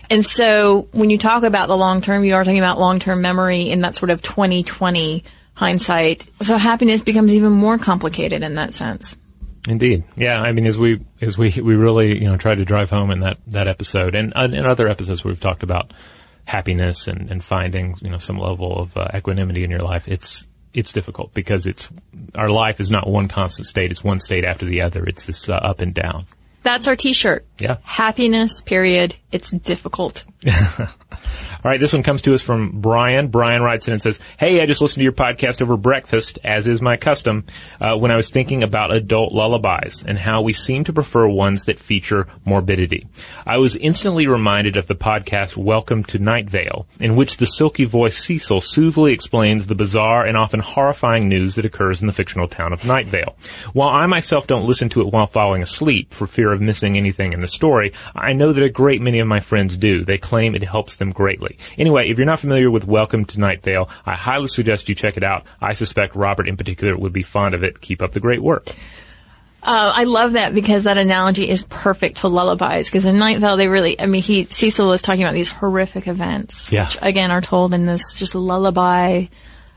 And 0.09 0.25
so 0.25 0.87
when 0.91 1.09
you 1.09 1.17
talk 1.17 1.43
about 1.43 1.67
the 1.67 1.77
long 1.77 2.01
term, 2.01 2.23
you 2.23 2.35
are 2.35 2.43
talking 2.43 2.59
about 2.59 2.79
long 2.79 2.99
term 2.99 3.21
memory 3.21 3.69
in 3.69 3.81
that 3.81 3.95
sort 3.95 4.09
of 4.09 4.21
2020 4.21 5.23
hindsight. 5.53 6.27
So 6.41 6.57
happiness 6.57 7.01
becomes 7.01 7.33
even 7.33 7.51
more 7.51 7.77
complicated 7.77 8.43
in 8.43 8.55
that 8.55 8.73
sense. 8.73 9.15
Indeed, 9.67 10.03
yeah. 10.15 10.41
I 10.41 10.51
mean, 10.51 10.67
as 10.67 10.77
we 10.77 11.03
as 11.21 11.37
we 11.37 11.49
we 11.49 11.75
really 11.75 12.21
you 12.21 12.27
know 12.27 12.37
try 12.37 12.53
to 12.53 12.65
drive 12.65 12.91
home 12.91 13.09
in 13.09 13.21
that 13.21 13.37
that 13.47 13.67
episode, 13.67 14.13
and 14.13 14.31
uh, 14.35 14.43
in 14.43 14.63
other 14.65 14.87
episodes 14.87 15.23
where 15.23 15.31
we've 15.31 15.41
talked 15.41 15.63
about 15.63 15.91
happiness 16.45 17.07
and 17.07 17.31
and 17.31 17.43
finding 17.43 17.95
you 18.01 18.11
know 18.11 18.19
some 18.19 18.37
level 18.37 18.77
of 18.77 18.95
uh, 18.95 19.07
equanimity 19.15 19.63
in 19.63 19.71
your 19.71 19.81
life. 19.81 20.07
It's 20.07 20.45
it's 20.75 20.91
difficult 20.91 21.33
because 21.33 21.65
it's 21.65 21.89
our 22.35 22.49
life 22.49 22.79
is 22.79 22.91
not 22.91 23.07
one 23.07 23.27
constant 23.27 23.67
state; 23.67 23.91
it's 23.91 24.03
one 24.03 24.19
state 24.19 24.43
after 24.43 24.65
the 24.65 24.81
other. 24.81 25.05
It's 25.05 25.25
this 25.25 25.49
uh, 25.49 25.53
up 25.55 25.79
and 25.79 25.93
down. 25.93 26.25
That's 26.63 26.87
our 26.87 26.95
T-shirt. 26.95 27.45
Yeah. 27.59 27.77
Happiness. 27.83 28.61
Period. 28.61 29.15
It's 29.31 29.51
difficult. 29.51 30.25
All 31.15 31.71
right, 31.71 31.79
this 31.79 31.93
one 31.93 32.03
comes 32.03 32.21
to 32.23 32.33
us 32.35 32.41
from 32.41 32.81
Brian. 32.81 33.29
Brian 33.29 33.61
writes 33.61 33.87
in 33.87 33.93
and 33.93 34.01
says, 34.01 34.19
Hey, 34.37 34.61
I 34.61 34.65
just 34.65 34.81
listened 34.81 34.99
to 34.99 35.03
your 35.03 35.13
podcast 35.13 35.61
over 35.61 35.77
breakfast, 35.77 36.39
as 36.43 36.67
is 36.67 36.81
my 36.81 36.97
custom, 36.97 37.45
uh, 37.81 37.95
when 37.95 38.11
I 38.11 38.15
was 38.15 38.29
thinking 38.29 38.63
about 38.63 38.93
adult 38.93 39.33
lullabies 39.33 40.03
and 40.05 40.17
how 40.17 40.41
we 40.41 40.53
seem 40.53 40.83
to 40.85 40.93
prefer 40.93 41.27
ones 41.27 41.65
that 41.65 41.79
feature 41.79 42.27
morbidity. 42.45 43.07
I 43.45 43.57
was 43.57 43.75
instantly 43.75 44.27
reminded 44.27 44.77
of 44.77 44.87
the 44.87 44.95
podcast 44.95 45.57
Welcome 45.57 46.03
to 46.05 46.19
Night 46.19 46.49
Vale, 46.49 46.87
in 46.99 47.15
which 47.15 47.37
the 47.37 47.45
silky 47.45 47.85
voiced 47.85 48.19
Cecil 48.19 48.61
soothingly 48.61 49.13
explains 49.13 49.67
the 49.67 49.75
bizarre 49.75 50.25
and 50.25 50.37
often 50.37 50.59
horrifying 50.59 51.27
news 51.27 51.55
that 51.55 51.65
occurs 51.65 52.01
in 52.01 52.07
the 52.07 52.13
fictional 52.13 52.47
town 52.47 52.73
of 52.73 52.85
Night 52.85 53.07
Vale. 53.07 53.35
While 53.73 53.89
I 53.89 54.05
myself 54.05 54.47
don't 54.47 54.67
listen 54.67 54.89
to 54.89 55.01
it 55.01 55.11
while 55.11 55.27
falling 55.27 55.61
asleep 55.61 56.13
for 56.13 56.27
fear 56.27 56.51
of 56.51 56.61
missing 56.61 56.97
anything 56.97 57.33
in 57.33 57.41
the 57.41 57.47
story, 57.47 57.93
I 58.15 58.33
know 58.33 58.53
that 58.53 58.63
a 58.63 58.69
great 58.69 59.01
many 59.01 59.19
of 59.19 59.27
my 59.27 59.39
friends 59.39 59.77
do. 59.77 60.05
They 60.05 60.17
claim 60.17 60.55
it 60.55 60.63
helps 60.63 60.95
them 60.95 61.04
greatly. 61.11 61.57
Anyway, 61.77 62.09
if 62.09 62.17
you're 62.17 62.25
not 62.25 62.39
familiar 62.39 62.69
with 62.69 62.85
Welcome 62.85 63.25
to 63.25 63.39
Night 63.39 63.63
Vale, 63.63 63.89
I 64.05 64.15
highly 64.15 64.47
suggest 64.47 64.89
you 64.89 64.95
check 64.95 65.17
it 65.17 65.23
out. 65.23 65.45
I 65.61 65.73
suspect 65.73 66.15
Robert 66.15 66.47
in 66.47 66.57
particular 66.57 66.97
would 66.97 67.13
be 67.13 67.23
fond 67.23 67.55
of 67.55 67.63
it. 67.63 67.81
Keep 67.81 68.01
up 68.01 68.11
the 68.11 68.19
great 68.19 68.41
work. 68.41 68.67
Uh, 69.65 69.91
I 69.95 70.03
love 70.03 70.33
that 70.33 70.53
because 70.53 70.83
that 70.83 70.99
analogy 70.99 71.49
is 71.49 71.63
perfect 71.63 72.17
to 72.17 72.27
lullabies. 72.27 72.87
Because 72.87 73.05
in 73.05 73.17
Night 73.17 73.39
Vale, 73.39 73.57
they 73.57 73.67
really, 73.67 73.99
I 73.99 74.05
mean, 74.05 74.21
he 74.21 74.43
Cecil 74.43 74.87
was 74.87 75.01
talking 75.01 75.23
about 75.23 75.33
these 75.33 75.49
horrific 75.49 76.07
events, 76.07 76.71
yeah. 76.71 76.85
which 76.85 76.99
again 77.01 77.31
are 77.31 77.41
told 77.41 77.73
in 77.73 77.87
this 77.87 78.13
just 78.13 78.35
lullaby, 78.35 79.25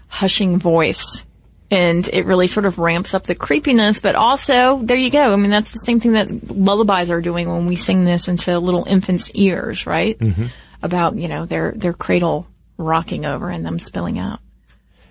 hushing 0.09 0.59
voice, 0.59 1.25
and 1.71 2.07
it 2.07 2.27
really 2.27 2.49
sort 2.49 2.67
of 2.67 2.79
ramps 2.79 3.14
up 3.14 3.23
the 3.23 3.35
creepiness. 3.35 4.03
But 4.03 4.14
also, 4.14 4.79
there 4.83 4.99
you 4.99 5.11
go. 5.11 5.33
I 5.33 5.37
mean, 5.37 5.51
that's 5.51 5.71
the 5.71 5.79
same 5.79 6.01
thing 6.01 6.12
that 6.12 6.51
lullabies 6.51 7.11
are 7.11 7.23
doing 7.23 7.49
when 7.49 7.64
we 7.64 7.77
sing 7.77 8.05
this 8.05 8.29
into 8.29 8.59
little 8.59 8.85
infants' 8.85 9.31
ears, 9.35 9.87
right? 9.87 10.19
Mm-hmm 10.19 10.49
about, 10.83 11.17
you 11.17 11.29
know, 11.29 11.47
their, 11.47 11.73
their 11.73 11.93
cradle 11.93 12.47
rocking 12.77 13.27
over 13.27 13.51
and 13.51 13.64
them 13.64 13.79
spilling 13.79 14.19
out. 14.19 14.41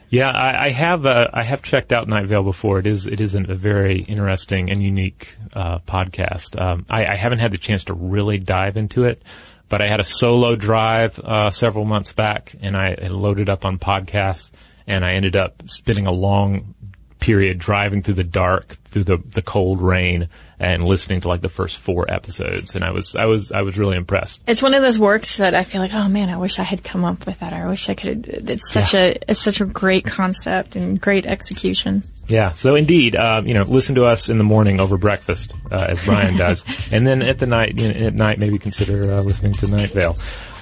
Yeah, 0.10 0.30
I, 0.30 0.67
I 0.67 0.69
have 0.69 1.06
uh, 1.06 1.27
I 1.34 1.43
have 1.43 1.63
checked 1.63 1.91
out 1.91 2.08
Night 2.08 2.27
Vale 2.27 2.43
before. 2.43 2.80
It 2.80 2.88
is 2.88 3.06
it 3.06 3.19
is 3.19 3.36
a 3.36 3.41
very 3.41 3.99
interesting 3.99 4.71
and 4.71 4.82
unique 4.82 5.36
uh, 5.53 5.80
podcast. 5.80 6.60
Um, 6.60 6.86
I, 6.89 7.06
I, 7.06 7.15
haven't 7.15 7.39
had 7.39 7.51
the 7.51 7.58
chance 7.58 7.84
to 7.86 7.93
really 7.93 8.38
dive 8.38 8.77
into 8.77 9.03
it, 9.03 9.21
but 9.67 9.82
I 9.82 9.88
had 9.88 9.99
a 9.99 10.06
solo 10.06 10.56
drive 10.56 11.19
uh, 11.19 11.51
several 11.51 11.84
months 11.84 12.13
back, 12.13 12.56
and 12.62 12.77
I 12.77 12.95
loaded 13.10 13.49
up 13.49 13.65
on 13.65 13.80
podcasts, 13.80 14.53
and 14.86 15.03
I 15.03 15.12
ended 15.12 15.36
up 15.36 15.63
spending 15.65 16.08
a 16.08 16.13
long 16.13 16.73
period 17.19 17.60
driving 17.60 18.03
through 18.03 18.15
the 18.15 18.23
dark, 18.23 18.77
through 18.86 19.03
the, 19.03 19.17
the 19.17 19.41
cold 19.41 19.82
rain 19.82 20.30
and 20.60 20.84
listening 20.84 21.21
to 21.21 21.27
like 21.27 21.41
the 21.41 21.49
first 21.49 21.77
four 21.77 22.12
episodes. 22.12 22.75
And 22.75 22.84
I 22.84 22.91
was, 22.91 23.15
I 23.15 23.25
was, 23.25 23.51
I 23.51 23.62
was 23.62 23.77
really 23.77 23.97
impressed. 23.97 24.41
It's 24.47 24.62
one 24.62 24.73
of 24.73 24.82
those 24.82 24.97
works 24.97 25.38
that 25.38 25.53
I 25.53 25.63
feel 25.63 25.82
like, 25.82 25.93
oh 25.93 26.08
man, 26.08 26.30
I 26.30 26.38
wish 26.38 26.60
I 26.60 26.63
had 26.63 26.84
come 26.84 27.06
up 27.06 27.25
with 27.25 27.39
that. 27.39 27.53
I 27.53 27.67
wish 27.67 27.89
I 27.89 27.93
could. 27.93 28.27
It's 28.27 28.71
such 28.71 28.93
yeah. 28.93 28.99
a, 29.01 29.17
it's 29.27 29.41
such 29.41 29.62
a 29.62 29.65
great 29.65 30.06
concept 30.06 30.75
and 30.75 30.99
great 30.99 31.25
execution. 31.25 32.03
Yeah. 32.27 32.51
So 32.51 32.75
indeed, 32.75 33.15
uh, 33.15 33.41
you 33.45 33.53
know, 33.53 33.63
listen 33.63 33.95
to 33.95 34.06
us 34.06 34.30
in 34.30 34.38
the 34.38 34.43
morning 34.43 34.80
over 34.80 34.97
breakfast, 34.97 35.53
uh, 35.71 35.88
as 35.89 36.03
Brian 36.03 36.38
does. 36.38 36.65
and 36.91 37.06
then 37.06 37.21
at 37.21 37.39
the 37.39 37.45
night, 37.45 37.77
you 37.77 37.93
know, 37.93 38.08
at 38.08 38.13
night, 38.13 38.39
maybe 38.39 38.58
consider 38.58 39.12
uh, 39.12 39.21
listening 39.21 39.53
to 39.53 39.67
Night 39.67 39.91
Vale. 39.91 40.15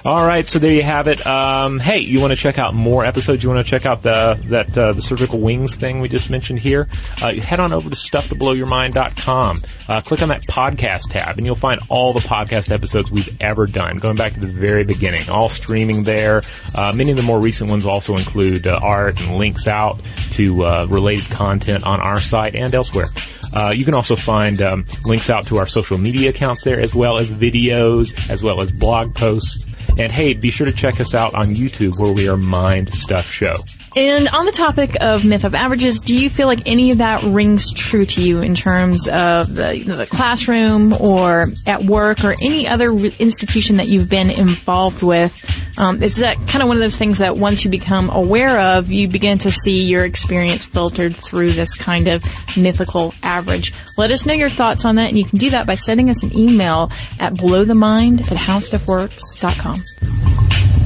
All 0.06 0.24
right, 0.24 0.46
so 0.46 0.60
there 0.60 0.72
you 0.72 0.84
have 0.84 1.08
it. 1.08 1.26
Um, 1.26 1.80
hey, 1.80 1.98
you 1.98 2.20
want 2.20 2.30
to 2.30 2.36
check 2.36 2.60
out 2.60 2.74
more 2.74 3.04
episodes? 3.04 3.42
You 3.42 3.48
want 3.50 3.66
to 3.66 3.68
check 3.68 3.84
out 3.86 4.04
the 4.04 4.38
that 4.50 4.78
uh, 4.78 4.92
the 4.92 5.02
surgical 5.02 5.40
wings 5.40 5.74
thing 5.74 5.98
we 6.00 6.08
just 6.08 6.30
mentioned 6.30 6.60
here? 6.60 6.86
Uh, 7.20 7.34
head 7.34 7.58
on 7.58 7.72
over 7.72 7.90
to 7.90 7.96
stufftoblowyourmind.com. 7.96 9.62
Uh, 9.88 10.00
click 10.02 10.22
on 10.22 10.28
that 10.28 10.42
podcast 10.42 11.10
tab, 11.10 11.38
and 11.38 11.44
you'll 11.44 11.56
find 11.56 11.80
all 11.88 12.12
the 12.12 12.20
podcast 12.20 12.70
episodes 12.70 13.10
we've 13.10 13.36
ever 13.40 13.66
done, 13.66 13.96
going 13.96 14.14
back 14.14 14.34
to 14.34 14.38
the 14.38 14.46
very 14.46 14.84
beginning. 14.84 15.28
All 15.28 15.48
streaming 15.48 16.04
there. 16.04 16.42
Uh, 16.72 16.92
many 16.94 17.10
of 17.10 17.16
the 17.16 17.24
more 17.24 17.40
recent 17.40 17.68
ones 17.68 17.84
also 17.84 18.16
include 18.16 18.68
uh, 18.68 18.78
art 18.80 19.20
and 19.20 19.38
links 19.38 19.66
out 19.66 20.00
to 20.30 20.64
uh, 20.64 20.86
related 20.88 21.28
content 21.32 21.82
on 21.82 22.00
our 22.00 22.20
site 22.20 22.54
and 22.54 22.72
elsewhere. 22.72 23.06
Uh, 23.52 23.72
you 23.74 23.84
can 23.84 23.94
also 23.94 24.14
find 24.14 24.62
um, 24.62 24.86
links 25.04 25.30
out 25.30 25.46
to 25.48 25.56
our 25.56 25.66
social 25.66 25.98
media 25.98 26.30
accounts 26.30 26.62
there, 26.62 26.80
as 26.80 26.94
well 26.94 27.18
as 27.18 27.28
videos, 27.28 28.30
as 28.30 28.40
well 28.40 28.60
as 28.60 28.70
blog 28.70 29.12
posts. 29.12 29.66
And 29.98 30.12
hey, 30.12 30.34
be 30.34 30.50
sure 30.50 30.66
to 30.66 30.72
check 30.72 31.00
us 31.00 31.14
out 31.14 31.34
on 31.34 31.46
YouTube 31.46 31.98
where 31.98 32.12
we 32.12 32.28
are 32.28 32.36
Mind 32.36 32.92
Stuff 32.92 33.30
Show. 33.30 33.56
And 33.94 34.28
on 34.28 34.44
the 34.44 34.52
topic 34.52 34.96
of 35.00 35.24
myth 35.24 35.44
of 35.44 35.54
averages, 35.54 36.02
do 36.02 36.16
you 36.16 36.28
feel 36.28 36.46
like 36.46 36.60
any 36.66 36.90
of 36.90 36.98
that 36.98 37.22
rings 37.22 37.72
true 37.72 38.04
to 38.04 38.22
you 38.22 38.40
in 38.40 38.54
terms 38.54 39.08
of 39.08 39.54
the, 39.54 39.82
the 39.86 40.06
classroom 40.06 40.92
or 40.92 41.46
at 41.66 41.84
work 41.84 42.24
or 42.24 42.34
any 42.42 42.68
other 42.68 42.92
re- 42.92 43.14
institution 43.18 43.76
that 43.76 43.88
you've 43.88 44.10
been 44.10 44.30
involved 44.30 45.02
with? 45.02 45.32
Um, 45.78 46.02
is 46.02 46.16
that 46.16 46.36
kind 46.48 46.62
of 46.62 46.68
one 46.68 46.76
of 46.76 46.80
those 46.80 46.96
things 46.96 47.18
that 47.18 47.36
once 47.36 47.64
you 47.64 47.70
become 47.70 48.10
aware 48.10 48.60
of, 48.60 48.90
you 48.90 49.08
begin 49.08 49.38
to 49.38 49.50
see 49.50 49.84
your 49.84 50.04
experience 50.04 50.64
filtered 50.64 51.14
through 51.14 51.52
this 51.52 51.74
kind 51.74 52.08
of 52.08 52.24
mythical 52.56 53.14
average? 53.22 53.72
Let 53.98 54.10
us 54.10 54.26
know 54.26 54.34
your 54.34 54.50
thoughts 54.50 54.84
on 54.84 54.96
that, 54.96 55.08
and 55.08 55.18
you 55.18 55.24
can 55.24 55.38
do 55.38 55.50
that 55.50 55.66
by 55.66 55.74
sending 55.74 56.10
us 56.10 56.22
an 56.22 56.36
email 56.36 56.90
at 57.18 57.34
blowthemind 57.34 58.20
at 58.20 58.38
howstuffworks.com. 58.38 60.85